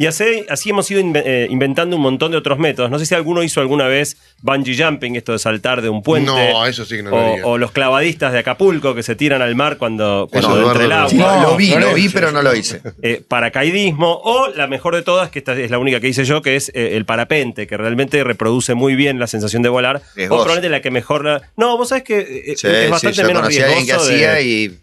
[0.00, 2.88] Y así, así hemos ido eh, inventando un montón de otros métodos.
[2.88, 6.30] No sé si alguno hizo alguna vez bungee jumping, esto de saltar de un puente.
[6.30, 7.46] No, eso sí que no lo o, haría.
[7.46, 11.10] o los clavadistas de Acapulco que se tiran al mar cuando, cuando entra el agua.
[11.10, 12.80] Sí, No, lo vi, lo vi, pero no lo hice.
[13.02, 16.42] Eh, paracaidismo o la mejor de todas, que esta es la única que hice yo,
[16.42, 19.96] que es eh, el parapente, que realmente reproduce muy bien la sensación de volar.
[19.96, 21.24] O probablemente la que mejor...
[21.24, 23.84] la- No, vos sabés que eh, Sí, es sí, bastante yo menos conocí a alguien
[23.86, 24.08] que riesgoso.
[24.10, 24.78] de- hacía y,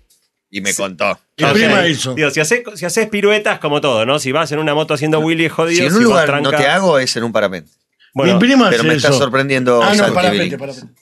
[0.57, 1.19] y me contó.
[1.37, 2.13] Mi prima hizo.
[2.15, 4.19] Digo, si haces, si haces piruetas, como todo, ¿no?
[4.19, 5.79] Si vas en una moto haciendo Willy es jodido.
[5.81, 7.71] Si en si un vas lugar tranca- no te hago es en un parapente.
[8.13, 9.17] Bueno, Mi prima pero hace me está eso.
[9.17, 10.57] sorprendiendo Ah, no, Santi parapente, Billing.
[10.59, 10.93] parapente.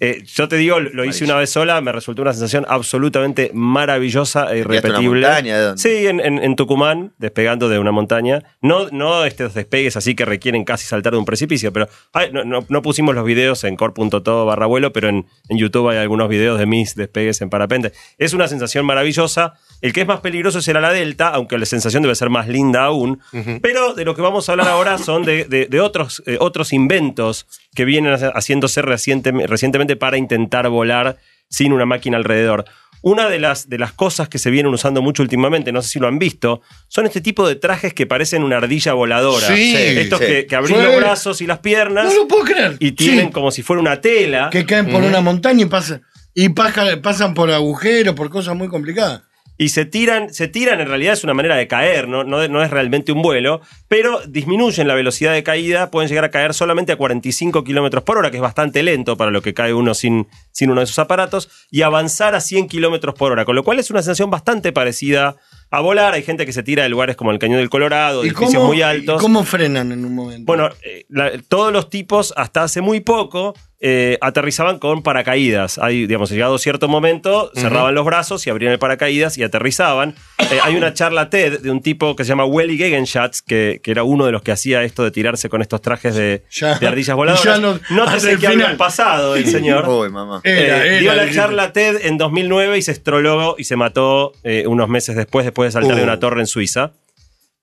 [0.00, 4.52] Eh, yo te digo, lo hice una vez sola, me resultó una sensación absolutamente maravillosa
[4.54, 5.20] e ¿Tiraste una irrepetible.
[5.26, 5.58] montaña?
[5.58, 5.82] ¿De dónde?
[5.82, 8.42] Sí, en, en- en Tucumán, despegando de una montaña.
[8.60, 12.44] No, no estos despegues así que requieren casi saltar de un precipicio, pero ay, no,
[12.44, 16.28] no- no pusimos los videos en core.to barra vuelo, pero en, en YouTube hay algunos
[16.28, 17.92] videos de mis despegues en parapente.
[18.18, 19.54] Es una sensación maravillosa.
[19.82, 22.84] El que es más peligroso será la Delta, aunque la sensación debe ser más linda
[22.84, 23.20] aún.
[23.62, 26.72] Pero de lo que vamos a hablar ahora son de, de- de otros, eh, otros
[26.72, 32.64] inventos que vienen haciéndose reciente- recientemente para intentar volar sin una máquina alrededor.
[33.02, 35.98] Una de las, de las cosas que se vienen usando mucho últimamente, no sé si
[36.00, 39.46] lo han visto, son este tipo de trajes que parecen una ardilla voladora.
[39.46, 40.26] Sí, Estos sí.
[40.26, 40.72] que, que Sí.
[40.74, 42.76] los brazos y las piernas No lo puedo creer.
[42.80, 44.48] y tienen Sí, como si fuera una tela.
[44.50, 46.02] que caen por una montaña y pasan,
[46.34, 49.22] y pasan por agujeros, por cosas muy complicadas.
[49.58, 52.24] Y se tiran, se tiran, en realidad es una manera de caer, ¿no?
[52.24, 56.30] No, no es realmente un vuelo, pero disminuyen la velocidad de caída, pueden llegar a
[56.30, 59.72] caer solamente a 45 kilómetros por hora, que es bastante lento para lo que cae
[59.72, 63.56] uno sin, sin uno de esos aparatos, y avanzar a 100 kilómetros por hora, con
[63.56, 65.36] lo cual es una sensación bastante parecida
[65.70, 66.14] a volar.
[66.14, 68.66] Hay gente que se tira de lugares como el Cañón del Colorado, ¿Y edificios cómo,
[68.68, 69.20] muy ¿Y altos.
[69.20, 70.44] cómo frenan en un momento?
[70.44, 75.78] Bueno, eh, la- todos los tipos, hasta hace muy poco, eh, aterrizaban con paracaídas.
[75.78, 80.14] Hay, digamos, llegado cierto momento, cerraban los brazos y abrían el paracaídas y aterrizaban.
[80.50, 83.90] Eh, hay una charla TED de un tipo que se llama Welly Gegenschatz, que, que
[83.90, 86.78] era uno de los que hacía esto de tirarse con estos trajes de, Ya.
[86.78, 87.60] de ardillas Ya voladoras.
[87.60, 89.86] no- no te sé el qué había pasado el señor.
[89.88, 90.40] Uy, mamá.
[90.44, 94.32] Era, Eh, era, dio la charla TED en 2009 y se estroló y se mató
[94.42, 96.04] eh, unos meses después, después de saltar de Uh.
[96.04, 96.92] una torre en Suiza.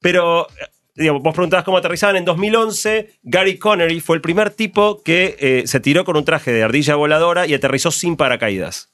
[0.02, 0.47] Pero,
[0.95, 2.15] digamos, vos preguntabas cómo aterrizaban.
[2.15, 6.51] En 2011, Gary Connery fue el primer tipo que eh, se tiró con un traje
[6.51, 8.93] de ardilla voladora y aterrizó sin paracaídas.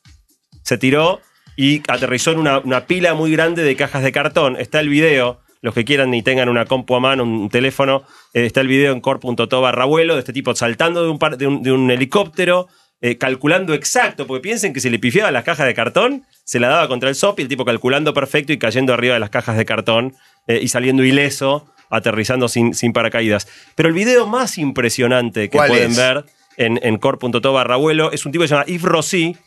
[0.63, 1.19] Se tiró
[1.57, 4.55] y aterrizó en una, pila muy grande de cajas de cartón.
[4.57, 5.41] Está el video.
[5.61, 8.93] Los que quieran y tengan una compu a mano, un teléfono, eh, está el video
[8.93, 12.69] en core.to barra vuelo de este tipo saltando de un, helicóptero,
[13.01, 16.69] eh, calculando exacto, porque piensen que si le pifiaba las cajas de cartón, se la
[16.69, 19.57] daba contra el SOP y el tipo calculando perfecto y cayendo arriba de las cajas
[19.57, 20.15] de cartón
[20.47, 23.47] y saliendo ileso, aterrizando sin, sin paracaídas.
[23.75, 25.97] Pero el video más impresionante que ¿Cuál pueden es?
[25.97, 26.25] ver
[26.57, 26.99] en, en
[27.53, 29.37] barra vuelo es un tipo que se llama Yves Rossi,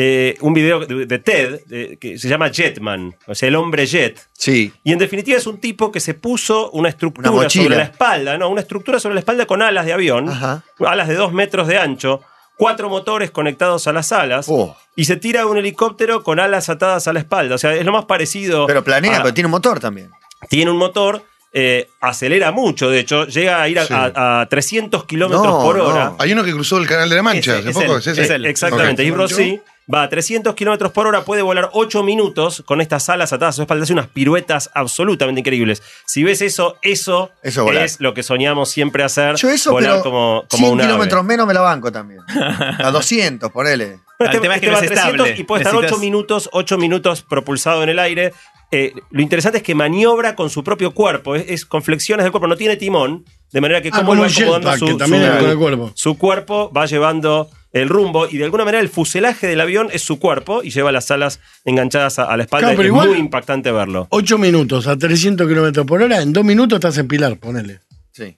[0.00, 3.84] eh, un video de, de TED eh, que se llama Jetman, o sea, el hombre
[3.86, 4.20] jet.
[4.32, 4.72] Sí.
[4.84, 8.38] Y en definitiva es un tipo que se puso una estructura Una sobre la espalda,
[8.38, 10.62] no, una estructura sobre la espalda con alas de avión, Ajá.
[10.86, 12.20] alas de dos metros de ancho,
[12.56, 14.76] cuatro motores conectados a las alas, Oh.
[14.94, 17.56] y se tira un helicóptero con alas atadas a la espalda.
[17.56, 18.66] O sea, es lo más parecido.
[18.68, 20.10] Pero planea, a- pero tiene un motor también.
[20.48, 21.24] tiene un motor.
[21.52, 23.94] Eh, acelera mucho, de hecho, llega a ir a, Sí.
[23.94, 25.84] a- a 300 kilómetros No, por no.
[25.84, 26.12] hora.
[26.18, 27.92] Hay uno que cruzó el canal de la Mancha Ese, hace es poco.
[27.94, 28.22] él, ¿es ese?
[28.22, 28.46] es él.
[28.46, 29.08] Exactamente, Ok.
[29.08, 29.60] y Rossi.
[29.92, 33.56] va a 300 kilómetros por hora, puede volar 8 minutos con estas alas atadas a
[33.56, 35.82] su espalda, hace unas piruetas absolutamente increíbles.
[36.04, 39.36] Si ves eso, eso, Eso es lo que soñamos siempre hacer.
[39.36, 40.88] Yo eso, volar pero como, como 100 un ave.
[40.90, 42.20] kilómetros menos me la banco también.
[42.78, 44.00] A 200, ponele.
[44.18, 45.40] Bueno, El tema es que este no es a 300 estable.
[45.40, 48.34] y puede estar Necesitas- 8 minutos, 8 minutos propulsado en el aire.
[48.70, 52.32] Eh, lo interesante es que maniobra con su propio cuerpo, es, es con flexiones del
[52.32, 55.58] cuerpo, no tiene timón, de manera que Ah, como va acomodando jetpack, su, que el
[55.58, 55.92] cuerpo.
[55.94, 60.02] su cuerpo va llevando el rumbo y de alguna manera el fuselaje del avión es
[60.02, 62.68] su cuerpo y lleva las alas enganchadas a, a la espalda.
[62.68, 64.06] Claro, es igual- muy impactante verlo.
[64.10, 67.80] 8 minutos a 300 kilómetros por hora, en 2 minutos estás en Pilar, ponele.
[68.12, 68.34] Sí.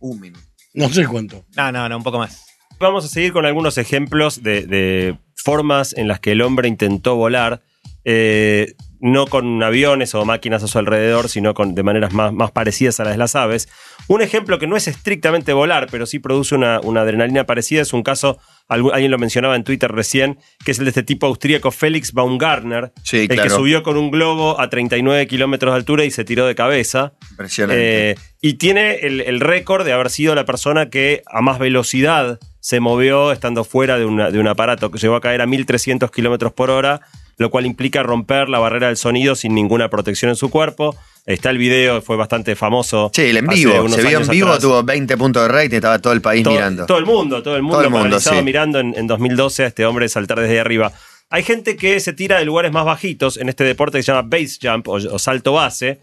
[0.00, 0.44] Un minuto.
[0.74, 1.44] No sé cuánto.
[1.56, 2.44] No, no, no, un poco más.
[2.80, 7.14] Vamos a seguir con algunos ejemplos de, de formas en las que el hombre intentó
[7.16, 7.60] volar,
[8.04, 12.50] eh, no con aviones o máquinas a su alrededor, sino con, de maneras más, más
[12.50, 13.68] parecidas a las de las aves.
[14.08, 17.92] Un ejemplo que no es estrictamente volar, pero sí produce una, una adrenalina parecida, es
[17.92, 21.26] un caso, algu- alguien lo mencionaba en Twitter recién, que es el de este tipo
[21.26, 26.04] austríaco Félix Baumgartner, Sí, el que subió con un globo a 39 kilómetros de altura
[26.04, 27.12] y se tiró de cabeza.
[27.30, 28.10] Impresionante.
[28.10, 32.38] Eh, y tiene el, el récord de haber sido la persona que a más velocidad
[32.60, 36.10] se movió estando fuera de, una- de un aparato que llegó a caer a 1300
[36.10, 37.00] kilómetros por hora,
[37.40, 40.94] lo cual implica romper la barrera del sonido sin ninguna protección en su cuerpo.
[41.24, 43.10] Está el video, fue bastante famoso.
[43.14, 43.88] Sí, el en vivo.
[43.88, 44.62] Se vio en vivo, atrás.
[44.62, 46.84] tuvo 20 puntos de rating, estaba todo el país todo, mirando.
[46.84, 48.44] todo el mundo, todo el mundo, Todo el mundo, paralizado sí.
[48.44, 50.92] mirando en, en 2012 a este hombre saltar desde arriba.
[51.30, 54.28] Hay gente que se tira de lugares más bajitos en este deporte que se llama
[54.28, 55.98] base jump o, o salto base,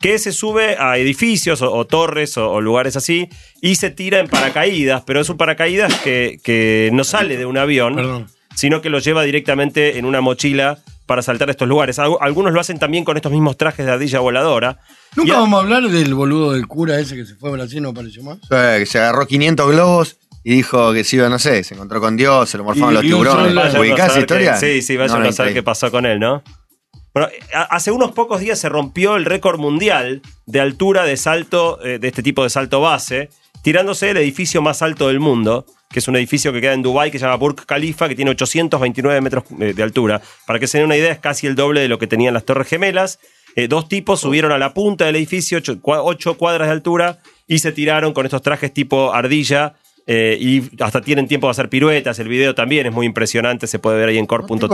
[0.00, 3.28] que se sube a edificios o, o torres o, o lugares así
[3.62, 7.58] y se tira en paracaídas, pero es un paracaídas que, que no sale de un
[7.58, 8.26] avión, Perdón.
[8.60, 11.98] Sino que lo lleva directamente en una mochila para saltar a estos lugares.
[11.98, 14.78] Algu- Algunos lo hacen también con estos mismos trajes de ardilla voladora.
[15.16, 17.78] Nunca a- vamos a hablar del boludo del cura ese que se fue a Brasil
[17.78, 18.36] y no apareció más.
[18.50, 22.00] Eh, que se agarró 500 globos y dijo que se iba, no sé, se encontró
[22.02, 23.74] con Dios, se lo morfaron Y- los y tiburones.
[23.74, 24.56] ¿Ubicás historia?
[24.56, 26.42] sí, sí, vayan No, no, a saber qué pasó con él, ¿no?
[27.12, 27.28] Bueno,
[27.70, 32.06] hace unos pocos días se rompió el récord mundial de altura de salto, eh, de
[32.08, 33.30] este tipo de salto base,
[33.62, 37.10] tirándose del edificio más alto del mundo, que es un edificio que queda en Dubái
[37.10, 40.20] que se llama Burj Khalifa, que tiene 829 metros eh, de altura.
[40.46, 42.44] Para que se den una idea, es casi el doble de lo que tenían las
[42.44, 43.18] Torres Gemelas.
[43.56, 47.18] Eh, dos tipos subieron a la punta del edificio, ocho, cua- ocho cuadras de altura,
[47.48, 49.74] y se tiraron con estos trajes tipo ardilla.
[50.12, 52.18] Eh, y hasta tienen tiempo de hacer piruetas.
[52.18, 53.68] El video también es muy impresionante.
[53.68, 54.26] Se puede ver ahí en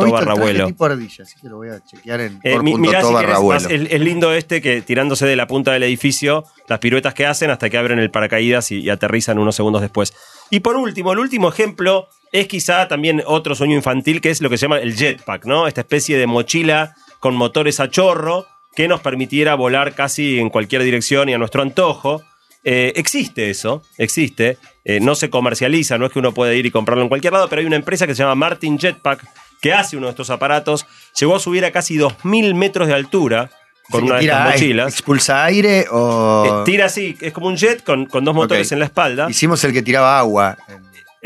[0.07, 0.66] el barra vuelo.
[0.66, 3.70] tipo ardilla, así que lo voy a chequear en Eh, mi- mirá si querés, más-
[4.01, 7.77] lindo este que tirándose de la punta del edificio, las piruetas que hacen hasta que
[7.77, 10.14] abren el paracaídas y, y aterrizan unos segundos después.
[10.51, 14.49] Y por último, el último ejemplo es quizá también otro sueño infantil que es lo
[14.49, 15.66] que se llama el jetpack, ¿no?
[15.68, 20.83] Esta especie de mochila con motores a chorro que nos permitiera volar casi en cualquier
[20.83, 22.22] dirección y a nuestro antojo.
[22.69, 24.59] Eh, existe eso, existe.
[24.85, 27.49] Eh, no se comercializa, no es que uno puede ir y comprarlo en cualquier lado,
[27.49, 29.25] pero hay una empresa que se llama Martin Jetpack
[29.63, 30.85] que hace uno de estos aparatos.
[31.19, 33.51] Llegó a subir a casi 2.000 metros de altura
[33.89, 34.93] con Sí, una de tira estas aire, mochilas.
[34.95, 36.45] ¿Expulsa aire o.?
[36.45, 39.31] Eh, tira así, es como un jet con, con dos motores en la espalda.
[39.31, 40.59] Hicimos el que tiraba agua.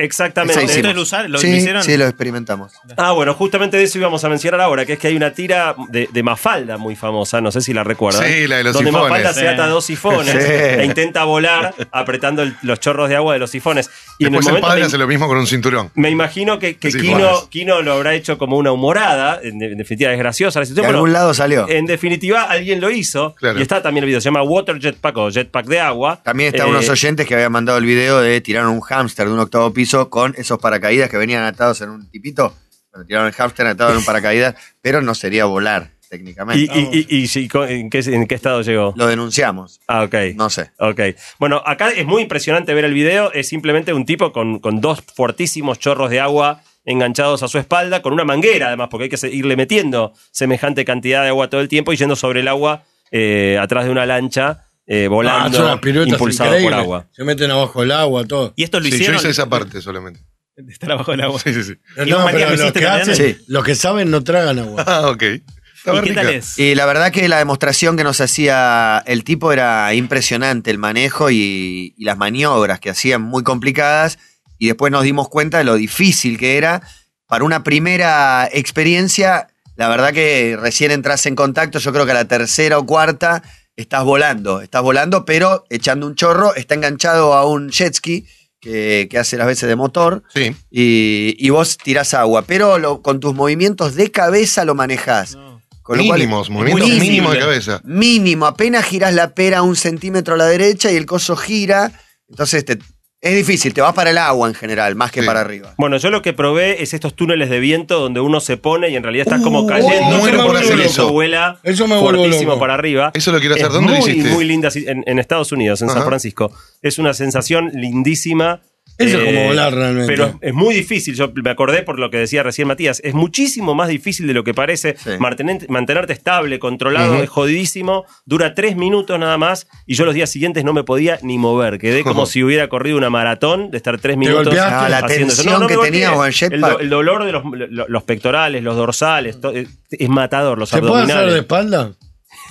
[0.04, 0.64] Exactamente.
[0.64, 1.32] ¿Ustedes lo usaron?
[1.32, 1.82] ¿Lo sí, hicieron?
[1.82, 2.72] sí, lo experimentamos.
[2.96, 5.74] Ah, bueno, justamente de eso íbamos a mencionar ahora, que es que hay una tira
[5.88, 8.24] de, de Mafalda muy famosa, no sé si la recuerdan.
[8.24, 9.08] Sí, la de los donde sifones.
[9.10, 10.50] Mafalda se ata a dos sifones Sí.
[10.52, 13.90] e intenta volar apretando el- los chorros de agua de los sifones.
[14.18, 15.90] Y en el Después el momento padre me- hace lo mismo con un cinturón.
[15.94, 17.48] Me imagino que, que Sí, Kino.
[17.50, 19.40] Kino lo habrá hecho como una humorada.
[19.42, 20.94] En, en definitiva, es graciosa la De situación.
[20.94, 21.68] Algún lado salió.
[21.68, 23.34] en definitiva, alguien lo hizo.
[23.36, 23.58] Claro.
[23.58, 24.20] Y está también el video.
[24.20, 26.20] Se llama Water Jetpack o Jetpack de agua.
[26.22, 29.32] También está Eh, unos oyentes que habían mandado el video de tirar un hámster de
[29.34, 32.54] un octavo piso con esos paracaídas que venían atados en un tipito.
[32.92, 36.60] Bueno, tiraron el hámster atado en un paracaídas, pero no sería volar, técnicamente.
[36.74, 38.94] Y, y- y- y si- ¿en, qué, ¿En qué estado llegó?
[38.96, 39.80] Lo denunciamos.
[39.86, 40.14] Ah, ok.
[40.34, 40.70] No sé.
[40.78, 41.00] Ok.
[41.38, 43.32] Bueno, acá es muy impresionante ver el video.
[43.32, 48.00] Es simplemente un tipo con, con dos fortísimos chorros de agua enganchados a su espalda,
[48.02, 51.68] con una manguera además, porque hay que irle metiendo semejante cantidad de agua todo el
[51.68, 56.12] tiempo y yendo sobre el agua eh, atrás de una lancha, eh, Ah, volando, piruetas
[56.14, 57.06] impulsado por agua.
[57.12, 58.52] Se meten abajo del agua, todo.
[58.56, 59.16] ¿Y esto lo Sí, yo hicieron?
[59.16, 60.20] hice esa parte solamente.
[60.56, 61.38] De estar abajo del agua.
[61.42, 61.74] Sí, sí, sí.
[62.04, 63.38] ¿Y vos, Matías, lo los, que hacen- Sí.
[63.46, 64.84] los que saben no tragan agua.
[64.86, 65.22] Ah, ok.
[65.22, 66.58] ¿Y qué tal es?
[66.58, 71.30] Y la verdad que la demostración que nos hacía el tipo era impresionante, el manejo
[71.30, 74.18] y, y las maniobras que hacían muy complicadas.
[74.58, 76.82] Y después nos dimos cuenta de lo difícil que era.
[77.26, 82.14] Para una primera experiencia, la verdad que recién entras en contacto, yo creo que a
[82.14, 83.42] la tercera o cuarta
[83.80, 88.26] estás volando, estás volando, pero echando un chorro, está enganchado a un jet ski
[88.60, 90.54] que, que hace las veces de motor Sí.
[90.70, 95.36] y, y vos tirás agua, pero lo- con tus movimientos de cabeza lo manejás.
[95.82, 97.80] Con lo cual- Mínimos, movimientos muy mínimos de cabeza.
[97.84, 101.90] mínimo, apenas girás la pera un centímetro a la derecha y el coso gira,
[102.28, 102.78] entonces te,
[103.22, 105.26] Es difícil, te vas para el agua en general, más que Sí.
[105.26, 105.74] para arriba.
[105.76, 108.96] Bueno, yo lo que probé es estos túneles de viento donde uno se pone y
[108.96, 110.16] en realidad estás como Uh, cayendo.
[110.16, 111.12] muero pero por el hacer viento eso.
[111.12, 113.10] vuela Eso me fuertísimo para arriba.
[113.12, 113.66] Eso lo quiero hacer.
[113.66, 114.30] Es ¿Dónde lo muy, hiciste?
[114.30, 116.02] Muy linda en, en Estados Unidos, en San.
[116.04, 116.50] Francisco.
[116.80, 118.62] Es una sensación lindísima.
[119.00, 120.06] Eso es Eh, como volar realmente.
[120.12, 121.14] Pero es muy difícil.
[121.14, 123.00] Yo me acordé por lo que decía recién Matías.
[123.04, 124.96] Es muchísimo más difícil de lo que parece.
[124.98, 125.10] Sí.
[125.18, 128.04] Mantener- mantenerte estable, controlado, es jodidísimo.
[128.26, 129.66] Dura tres minutos nada más.
[129.86, 131.78] Y yo los días siguientes no me podía ni mover.
[131.78, 134.44] Quedé como si hubiera corrido una maratón de estar tres minutos.
[134.44, 134.74] golpeaste?
[134.74, 135.42] Ah, la haciendo eso.
[135.42, 136.60] tensión me que tenías con el jetpack.
[136.72, 139.40] do- el dolor de los, lo- los pectorales, los dorsales.
[139.40, 140.58] to- es, es matador.
[140.58, 141.40] Los ¿Se puede hacer de abdominales.
[141.42, 141.92] espalda?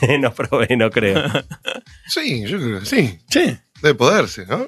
[0.19, 1.23] no probé, no creo.
[2.07, 3.19] Sí, yo creo que sí.
[3.29, 3.57] Sí.
[3.81, 4.65] Debe poderse, ¿no?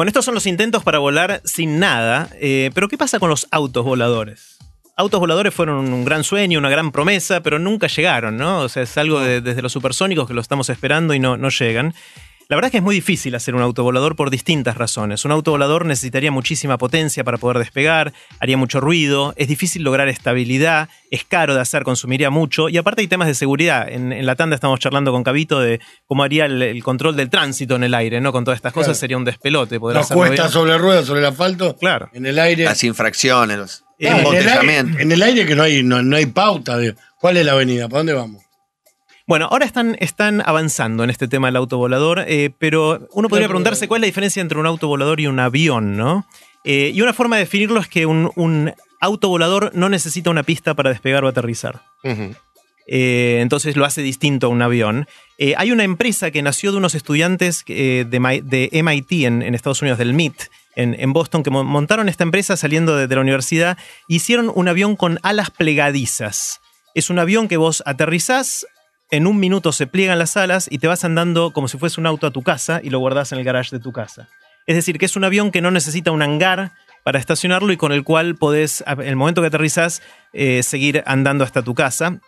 [0.00, 3.46] Bueno, estos son los intentos para volar sin nada, eh, pero ¿qué pasa con los
[3.50, 4.56] autos voladores?
[4.96, 8.60] Autos voladores fueron un gran sueño, una gran promesa, pero nunca llegaron, ¿no?
[8.60, 11.50] O sea, es algo de- desde los supersónicos que lo estamos esperando y no, no
[11.50, 11.92] llegan.
[12.50, 15.24] La verdad es que es muy difícil hacer un autovolador por distintas razones.
[15.24, 20.88] Un autovolador necesitaría muchísima potencia para poder despegar, haría mucho ruido, es difícil lograr estabilidad,
[21.12, 23.88] es caro de hacer, consumiría mucho y aparte hay temas de seguridad.
[23.88, 27.30] En, en la tanda estamos charlando con Cabito de cómo haría el, el control del
[27.30, 28.32] tránsito en el aire, ¿no?
[28.32, 28.98] Con todas estas cosas Claro.
[28.98, 29.78] sería un despelote.
[29.78, 30.52] Poder Nos hacerlo cuesta bien.
[30.52, 31.76] sobre ruedas, sobre el asfalto.
[31.76, 32.10] Claro.
[32.12, 32.64] En el aire.
[32.64, 35.00] Las infracciones, los en, el aire embotellamientos.
[35.00, 37.88] en el aire que no hay, no, no hay pauta de cuál es la avenida,
[37.88, 38.42] ¿para dónde vamos?
[39.30, 43.86] Bueno, ahora están, están avanzando en este tema del autovolador, eh, pero uno podría preguntarse
[43.86, 46.26] cuál es la diferencia entre un autovolador y un avión, ¿no?
[46.64, 50.74] Eh, y una forma de definirlo es que un, un autovolador no necesita una pista
[50.74, 51.80] para despegar o aterrizar.
[52.88, 55.06] Eh, entonces lo hace distinto a un avión.
[55.38, 59.42] Eh, hay una empresa que nació de unos estudiantes eh, de, Mi- de MIT en,
[59.42, 60.42] en Estados Unidos, del MIT,
[60.74, 63.78] en, en Boston, que mo- montaron esta empresa saliendo de, de la universidad.
[64.08, 66.60] Hicieron un avión con alas plegadizas.
[66.96, 68.66] Es un avión que vos aterrizás,
[69.10, 72.06] en un minuto se pliegan las alas y te vas andando como si fuese un
[72.06, 74.28] auto a tu casa y lo guardás en el garage de tu casa.
[74.66, 77.92] Es decir, que es un avión que no necesita un hangar para estacionarlo y con
[77.92, 82.18] el cual podés, en el momento que aterrizás, eh, seguir andando hasta tu casa.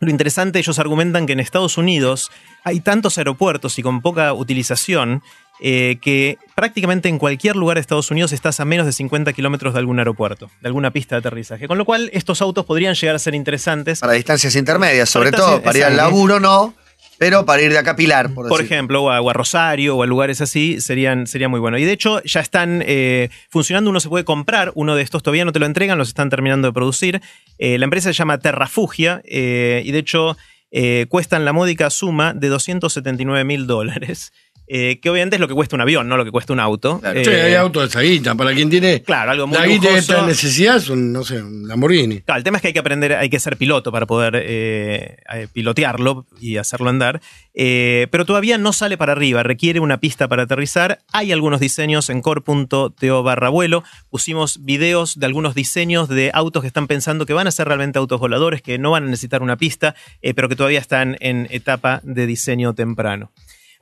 [0.00, 2.30] Lo interesante, ellos argumentan que en Estados Unidos
[2.64, 5.22] hay tantos aeropuertos y con poca utilización
[5.60, 9.74] eh, que prácticamente en cualquier lugar de Estados Unidos estás a menos de 50 kilómetros
[9.74, 11.68] de algún aeropuerto, de alguna pista de aterrizaje.
[11.68, 14.00] Con lo cual, estos autos podrían llegar a ser interesantes.
[14.00, 16.74] Para distancias intermedias, sobre Para todo para ir al laburo no,
[17.18, 18.72] pero para ir de acá a Pilar, por, Por decir.
[18.72, 21.78] ejemplo, o a, o a Rosario o a lugares así, serían, sería muy bueno.
[21.78, 25.44] Y de hecho, ya están eh, funcionando, uno se puede comprar, uno de estos todavía
[25.44, 27.20] no te lo entregan, los están terminando de producir.
[27.58, 30.36] Eh, la empresa se llama Terrafugia y de hecho
[31.10, 34.32] cuestan la módica suma de 279 mil dólares,
[34.74, 36.98] eh, que obviamente es lo que cuesta un avión, no lo que cuesta un auto.
[37.00, 37.20] Claro.
[37.20, 38.34] Eh, Sí, hay autos de esa guita.
[38.34, 41.42] Para quien tiene Claro, algo muy la guita de esta necesidad es un, no sé,
[41.42, 42.20] un Lamborghini.
[42.22, 45.18] Claro, el tema es que hay que aprender, hay que ser piloto para poder eh,
[45.34, 47.20] eh, pilotearlo y hacerlo andar.
[47.54, 51.00] Eh, pero todavía no sale para arriba, requiere una pista para aterrizar.
[51.12, 53.84] Hay algunos diseños en core.to barra vuelo.
[54.10, 57.98] Pusimos videos de algunos diseños de autos que están pensando que van a ser realmente
[57.98, 61.46] autos voladores, que no van a necesitar una pista, eh, pero que todavía están en
[61.50, 63.32] etapa de diseño temprano.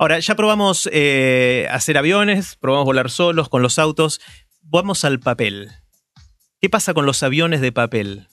[0.00, 4.18] Ahora, ya probamos eh, hacer aviones, probamos volar solos con los autos.
[4.62, 5.68] Vamos al papel.
[6.58, 8.26] ¿Qué pasa con los aviones de papel?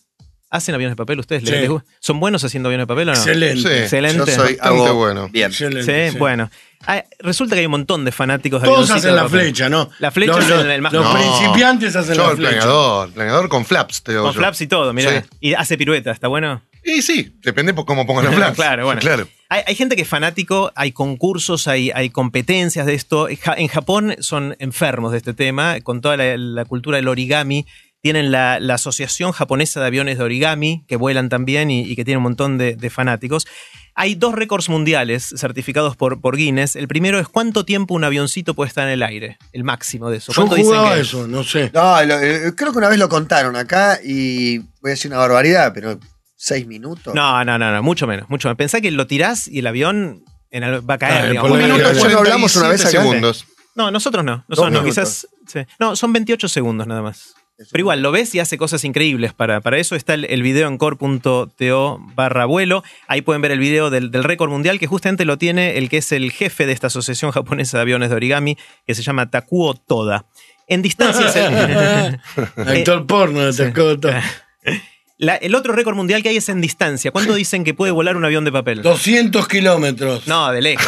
[0.49, 1.43] ¿Hacen aviones de papel ustedes?
[1.43, 1.59] ¿Les- Sí.
[1.59, 3.17] les gu- ¿Son buenos haciendo aviones de papel o no?
[3.17, 3.61] Excelente.
[3.69, 3.83] Sí.
[3.83, 4.17] Excelente.
[4.17, 5.27] Yo soy Bastante hago bueno.
[5.29, 5.51] bien.
[5.51, 6.17] Excelente, Sí, sí.
[6.17, 6.49] bueno.
[6.85, 9.41] Ah, resulta que hay un montón de fanáticos de Todos hacen la papel.
[9.41, 9.89] flecha, ¿no?
[9.99, 11.11] La flecha los, es los- el- el más Los No.
[11.13, 12.51] principiantes hacen Yo la el flecha.
[12.51, 14.39] planeador, planeador con flaps, te digo Con yo.
[14.39, 15.21] flaps y todo, mira.
[15.21, 15.27] Sí.
[15.41, 16.61] Y hace pirueta, ¿está bueno?
[16.85, 18.55] Y sí, depende por cómo pongan los flaps.
[18.55, 19.01] Claro, bueno.
[19.01, 19.27] Claro.
[19.49, 23.27] Hay, hay gente que es fanático, hay concursos, hay, hay competencias de esto.
[23.29, 27.65] En Japón son enfermos de este tema, con toda la, la cultura del origami.
[28.01, 32.05] Tienen la, la Asociación Japonesa de Aviones de Origami, que vuelan también y, y que
[32.05, 33.47] tiene un montón de, de fanáticos.
[33.95, 36.75] Hay dos récords mundiales certificados por, por Guinness.
[36.75, 40.17] El primero es cuánto tiempo un avioncito puede estar en el aire, el máximo de
[40.17, 40.31] eso.
[40.31, 41.07] Yo ¿Cuánto dicen que es?
[41.07, 41.71] eso, no sé.
[41.73, 45.17] No, lo- eh, creo que una vez lo contaron acá y voy a decir una
[45.19, 45.99] barbaridad, pero
[46.37, 47.13] seis minutos.
[47.13, 48.57] No, no, no, no, mucho menos, mucho menos.
[48.57, 51.25] Pensá que lo tirás y el avión en el- va a caer.
[51.25, 51.51] Ah, digamos.
[51.51, 53.03] Un minuto, ya lo hablamos una vez 87 acá.
[53.03, 53.45] segundos.
[53.75, 54.45] No, nosotros no.
[54.47, 55.27] Nosotros no, quizás.
[55.45, 55.59] sí.
[55.79, 57.33] No, son 28 segundos nada más.
[57.71, 59.33] Pero igual, lo ves y hace cosas increíbles.
[59.33, 62.83] Para, para eso está el, el video en core.to barra vuelo.
[63.07, 65.97] Ahí pueden ver el video del, del récord mundial que justamente lo tiene el que
[65.97, 69.73] es el jefe de esta asociación japonesa de aviones de origami, que se llama Takuo
[69.73, 70.25] Toda.
[70.67, 71.35] En distancias.
[72.57, 74.23] Actor porno de Tacota.
[75.19, 77.09] La- el otro récord mundial que hay es en distancia.
[77.09, 78.83] ¿Cuánto dicen que puede volar un avión de papel?
[78.83, 80.27] 200 kilómetros.
[80.27, 80.85] No, de lejos.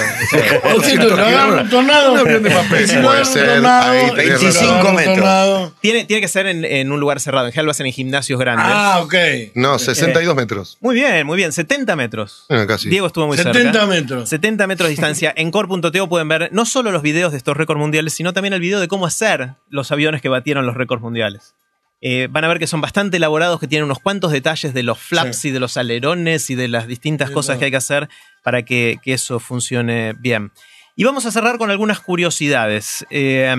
[0.75, 2.13] 200 lo agarra un tornado.
[2.13, 4.65] Un avión de papel, Si puede ser, tornado, ahí si tenés lo razón.
[4.69, 5.73] agarra un 25 metros.
[5.81, 7.47] tiene, tiene que ser en, en un lugar cerrado.
[7.47, 8.65] En general lo hacen en gimnasios grandes.
[8.69, 9.15] Ah, ok.
[9.55, 10.77] No, 62 metros.
[10.79, 11.51] Muy bien, muy bien.
[11.51, 12.45] 70 metros.
[12.49, 12.87] Bueno, casi.
[12.87, 13.85] Diego estuvo muy 70 cerca.
[13.87, 14.29] metros.
[14.29, 15.33] 70 metros de distancia.
[15.39, 18.59] En core.to pueden ver no solo los videos de estos récords mundiales, sino también el
[18.59, 21.55] video de cómo hacer los aviones que batieron los récords mundiales.
[22.01, 24.97] Eh, van a ver que son bastante elaborados, que tienen unos cuantos detalles de los
[25.00, 28.08] flaps y de los alerones y de las distintas cosas que hay que hacer
[28.43, 30.52] para que, que eso funcione bien.
[30.95, 33.06] Y vamos a cerrar con algunas curiosidades.
[33.10, 33.54] Eh,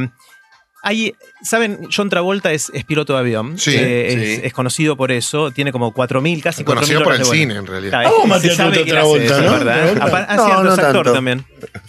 [0.83, 1.89] hay, ¿Saben?
[1.95, 3.59] John Travolta es, es piloto de avión.
[3.59, 4.41] Sí, Eh, es, sí.
[4.47, 5.51] es conocido por eso.
[5.51, 8.03] Tiene como 4.000, casi 4.000 Conocido por horas el cine, en realidad.
[8.25, 9.51] Claro, se sabe que hace Travolta, eso, ¿no?
[9.53, 9.99] ¿verdad?
[10.01, 11.13] Ah, no es actor tanto.
[11.13, 11.45] también.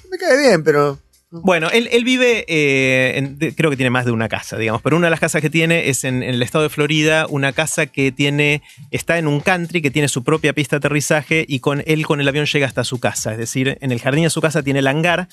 [0.09, 0.99] Me cae bien, pero.
[1.31, 4.81] Bueno, él, él vive, eh, en- de- creo que tiene más de una casa, digamos,
[4.81, 7.53] pero una de las casas que tiene es en, en el estado de Florida, una
[7.53, 8.61] casa que tiene,
[8.91, 12.19] está en un country que tiene su propia pista de aterrizaje y con él con
[12.19, 14.79] el avión llega hasta su casa, es decir, en el jardín de su casa tiene
[14.79, 15.29] el hangar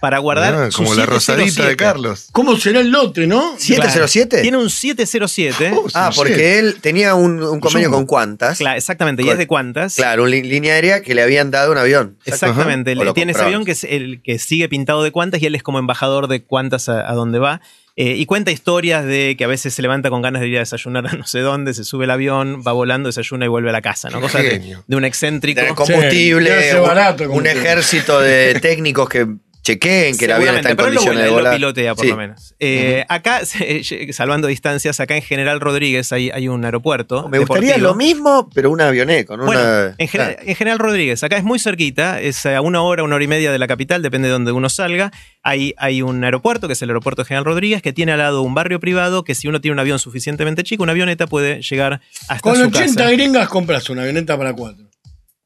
[0.00, 1.68] para guardar Ah, su como la rosadita 707.
[1.70, 2.28] de Carlos.
[2.32, 3.56] ¿Cómo será el lote, no?
[3.58, 4.42] ¿707?
[4.42, 5.72] Tiene un 707.
[5.76, 8.06] Oh, Ah, porque él tenía un, un convenio Jumbo.
[8.06, 8.58] con Qantas.
[8.58, 9.94] Claro, exactamente, y es de cuántas.
[9.94, 12.16] Claro, una línea aérea que le habían dado un avión.
[12.24, 15.54] Exactamente, le- tiene ese avión que es el que sigue pintado de cuantas y él
[15.54, 17.60] es como embajador de cuantas a, a donde va.
[17.94, 20.60] Eh, y cuenta historias de que a veces se levanta con ganas de ir a
[20.60, 23.72] desayunar a no sé dónde, se sube el avión, va volando, desayuna y vuelve a
[23.72, 24.16] la casa, ¿no?
[24.16, 25.60] Qué Cosas de, de un excéntrico.
[25.74, 29.26] Combustible, un- barato un, ejército de técnicos que
[29.62, 31.54] chequeen que el avión está en pero él lo, condiciones de él lo volar.
[31.56, 32.10] pilotea por Sí.
[32.10, 32.54] lo menos.
[32.58, 33.82] Eh, Acá, se-
[34.12, 37.28] salvando distancias, acá en General Rodríguez hay, hay un aeropuerto.
[37.28, 39.94] Me gustaría lo mismo, pero una avioneta, con Bueno, una.
[39.98, 43.14] en, Gen- Ah, en General Rodríguez, acá es muy cerquita, es a una hora, una
[43.14, 45.10] hora y media de la capital, depende de donde uno salga.
[45.44, 48.42] Hay, hay un aeropuerto, que es el aeropuerto de General Rodríguez, que tiene al lado
[48.42, 52.00] un barrio privado que si uno tiene un avión suficientemente chico, una avioneta puede llegar
[52.28, 53.10] hasta Con su 80 casa.
[53.10, 54.81] gringas compras una avioneta para cuatro.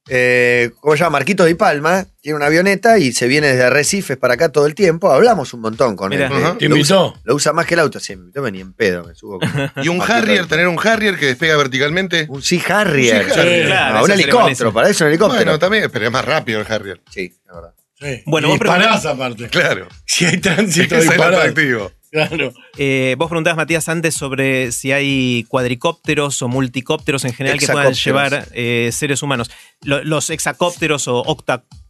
[0.08, 1.18] Eh, ¿Cómo se llama?
[1.18, 4.74] Marquito Di Palma tiene una avioneta y se viene desde Arrecifes para acá todo el
[4.74, 5.10] tiempo.
[5.12, 6.26] Hablamos un montón con Mirá.
[6.26, 6.32] él.
[6.32, 6.56] Ajá.
[6.58, 7.08] ¿Te Lo invitó?
[7.08, 7.98] usa, lo usa más que el auto.
[8.00, 9.04] Sí, me invitó, venía en pedo.
[9.04, 12.26] Me subo con- Y un Harrier, tener un Harrier que despega verticalmente.
[12.28, 13.24] Un Sea Harrier.
[13.26, 13.62] Un Sea Harrier.
[13.62, 15.44] Sí, Claro, un ese sería helicóptero, para eso un helicóptero.
[15.44, 17.00] Bueno, también, pero es más rápido el Harrier.
[17.10, 17.74] sí, la verdad.
[17.98, 18.22] Sí.
[18.26, 19.48] Bueno, y vos disparás aparte.
[19.48, 19.88] Claro.
[20.04, 21.38] Si hay tránsito, es disparás.
[21.40, 21.90] atractivo.
[22.28, 22.52] Claro.
[22.78, 27.92] Eh, vos preguntabas, Matías, antes sobre si hay cuadricópteros o multicópteros en general que puedan
[28.32, 29.50] llevar eh, seres humanos.
[29.82, 31.85] Lo- los hexacópteros o octa toc-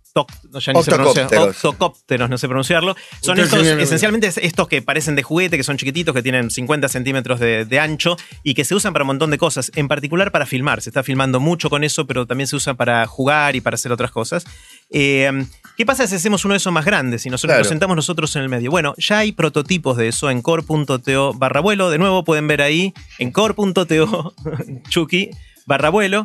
[0.51, 2.31] no, ya ni se pronuncia, Octocópteros.
[2.31, 2.97] no sé pronunciarlo.
[3.21, 6.89] Son estos, esencialmente es- estos que parecen de juguete, que son chiquititos, que tienen 50
[6.89, 10.33] centímetros de, de ancho y que se usan para un montón de cosas, en particular
[10.33, 10.81] para filmar.
[10.83, 13.93] Se está filmando mucho con eso, pero también se usa para jugar y para hacer
[13.93, 14.45] otras cosas.
[14.91, 15.31] Eh,
[15.77, 17.61] ¿Qué pasa si hacemos uno de esos más grandes y nosotros Claro.
[17.63, 18.71] nos sentamos nosotros en el medio?
[18.71, 21.91] Bueno, ya hay prototipos de eso en core.to barra vuelo.
[21.91, 24.35] De nuevo pueden ver ahí en core.to
[24.89, 25.31] chucky
[25.67, 26.25] barra vuelo.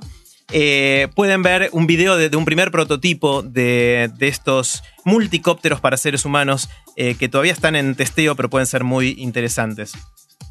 [0.54, 6.26] Eh, pueden ver un video de, un primer prototipo de, de estos multicópteros para seres
[6.26, 9.94] humanos eh, que todavía están en testeo, pero pueden ser muy interesantes.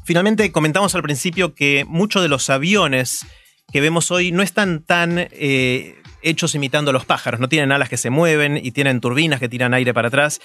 [0.03, 3.25] Finalmente, comentamos al principio que muchos de los aviones
[3.71, 7.87] que vemos hoy no están tan eh, hechos imitando a los pájaros, no tienen alas
[7.87, 10.41] que se mueven y tienen turbinas que tiran aire para atrás,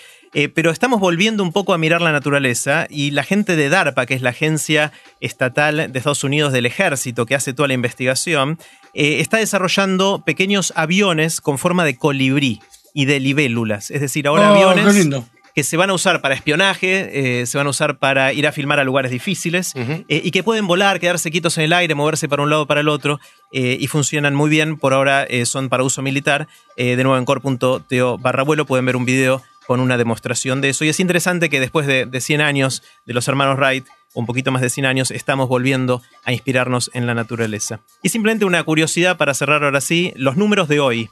[0.54, 4.14] pero estamos volviendo un poco a mirar la naturaleza y la gente de DARPA, que
[4.14, 8.58] es la agencia estatal de Estados Unidos del ejército que hace toda la investigación,
[8.96, 12.60] eh, está desarrollando pequeños aviones con forma de colibrí
[12.94, 15.24] y de libélulas, es decir, ahora Oh, aviones qué lindo.
[15.54, 18.52] que se van a usar para espionaje, eh, se van a usar para ir a
[18.52, 22.28] filmar a lugares difíciles eh, y que pueden volar, quedarse quietos en el aire, moverse
[22.28, 23.20] para un lado o para el otro
[23.52, 24.76] eh, y funcionan muy bien.
[24.76, 26.46] Por ahora eh, son para uso militar.
[26.76, 30.68] Eh, de nuevo en core.to barra vuelo pueden ver un video con una demostración de
[30.68, 30.84] eso.
[30.84, 33.86] Y es interesante que después de, de 100 años de los hermanos Wright,
[34.16, 37.80] un poquito más de 100 años, estamos volviendo a inspirarnos en la naturaleza.
[38.02, 41.10] Y simplemente una curiosidad para cerrar ahora sí, los números de hoy.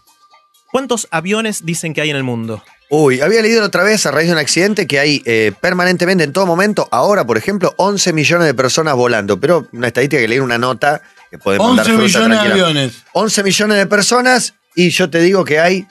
[0.73, 2.63] ¿Cuántos aviones dicen que hay en el mundo?
[2.91, 6.33] Uy, había leído otra vez a raíz de un accidente que hay eh, permanentemente en
[6.33, 10.39] todo momento, ahora por ejemplo, 11 millones de personas volando, pero una estadística que leí
[10.39, 13.05] en una nota que puede mandar 11 fruta millones de aviones.
[13.13, 15.87] 11 millones de personas y yo te digo que hay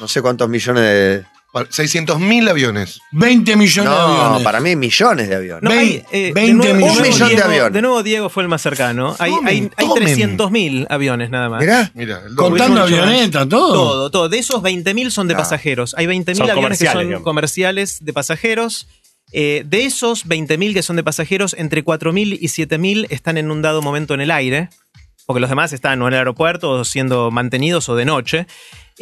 [0.00, 1.26] no sé cuántos millones de...
[1.52, 3.00] 600.000 aviones.
[3.12, 4.42] 20 millones de No, aviones.
[4.44, 5.62] para mí millones de aviones.
[5.62, 6.96] No, hay, eh, 20 de nuevo- millones.
[6.96, 7.72] Un millón de Diego- aviones.
[7.72, 9.16] De nuevo, Diego fue el más cercano.
[9.18, 10.04] Hay, Tomen, hay, hay tomen.
[10.04, 11.60] 300.000 aviones nada más.
[11.60, 12.34] Mirá, Mira, el.
[12.36, 13.72] Contando avionetas, todo.
[13.72, 14.28] Todo, todo.
[14.28, 15.38] De esos 20.000 son de Ah.
[15.38, 15.94] pasajeros.
[15.96, 17.24] Hay 20.000 Son aviones que comerciales, son digamos.
[17.24, 18.86] comerciales de pasajeros.
[19.32, 23.62] Eh, de esos 20.000 que son de pasajeros, entre 4.000 y 7.000 están en un
[23.62, 24.70] dado momento en el aire,
[25.24, 28.46] porque los demás están o en el aeropuerto o siendo mantenidos o de noche.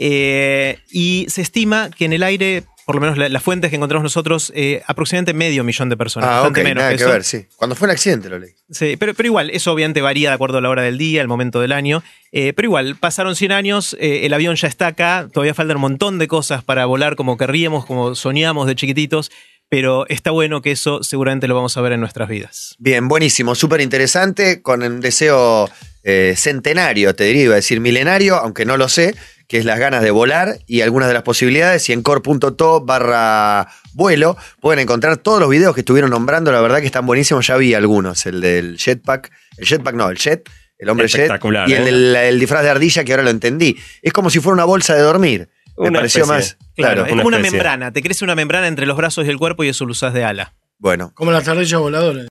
[0.00, 3.76] Eh, y se estima que en el aire por lo menos la- las fuentes que
[3.76, 6.30] encontramos nosotros, eh, aproximadamente medio millón de personas.
[6.30, 7.12] Ah, bastante ok, menos nada que que eso.
[7.12, 7.44] ver, sí.
[7.56, 8.52] Cuando fue el accidente lo leí.
[8.70, 11.28] Sí, pero, pero igual, eso obviamente varía de acuerdo a la hora del día, el
[11.28, 12.02] momento del año.
[12.32, 15.82] Eh, pero igual, pasaron 100 años, eh, el avión ya está acá, todavía falta un
[15.82, 19.30] montón de cosas para volar como querríamos, como soñamos de chiquititos,
[19.68, 22.74] pero está bueno que eso seguramente lo vamos a ver en nuestras vidas.
[22.78, 25.68] Bien, buenísimo, súper interesante, con un deseo
[26.04, 29.14] eh, centenario, te diría, iba a decir milenario, aunque no lo sé,
[29.48, 31.88] que es las ganas de volar y algunas de las posibilidades.
[31.88, 36.80] Y en core.to barra vuelo pueden encontrar todos los videos que estuvieron nombrando, la verdad
[36.80, 40.88] que están buenísimos, ya vi algunos, el del jetpack, el jetpack no, el jet, el
[40.90, 41.84] hombre jet, Espectacular, y el, ¿eh?
[41.86, 43.76] del- el disfraz de ardilla que ahora lo entendí.
[44.02, 45.48] Es como si fuera una bolsa de dormir.
[45.78, 46.36] Me Una pareció especie.
[46.56, 49.26] más, Claro, claro, es una como una membrana, te crece una membrana entre los brazos
[49.26, 50.54] y el cuerpo y eso lo usas de ala.
[50.78, 51.12] bueno.
[51.14, 52.26] Como las ardillas voladoras.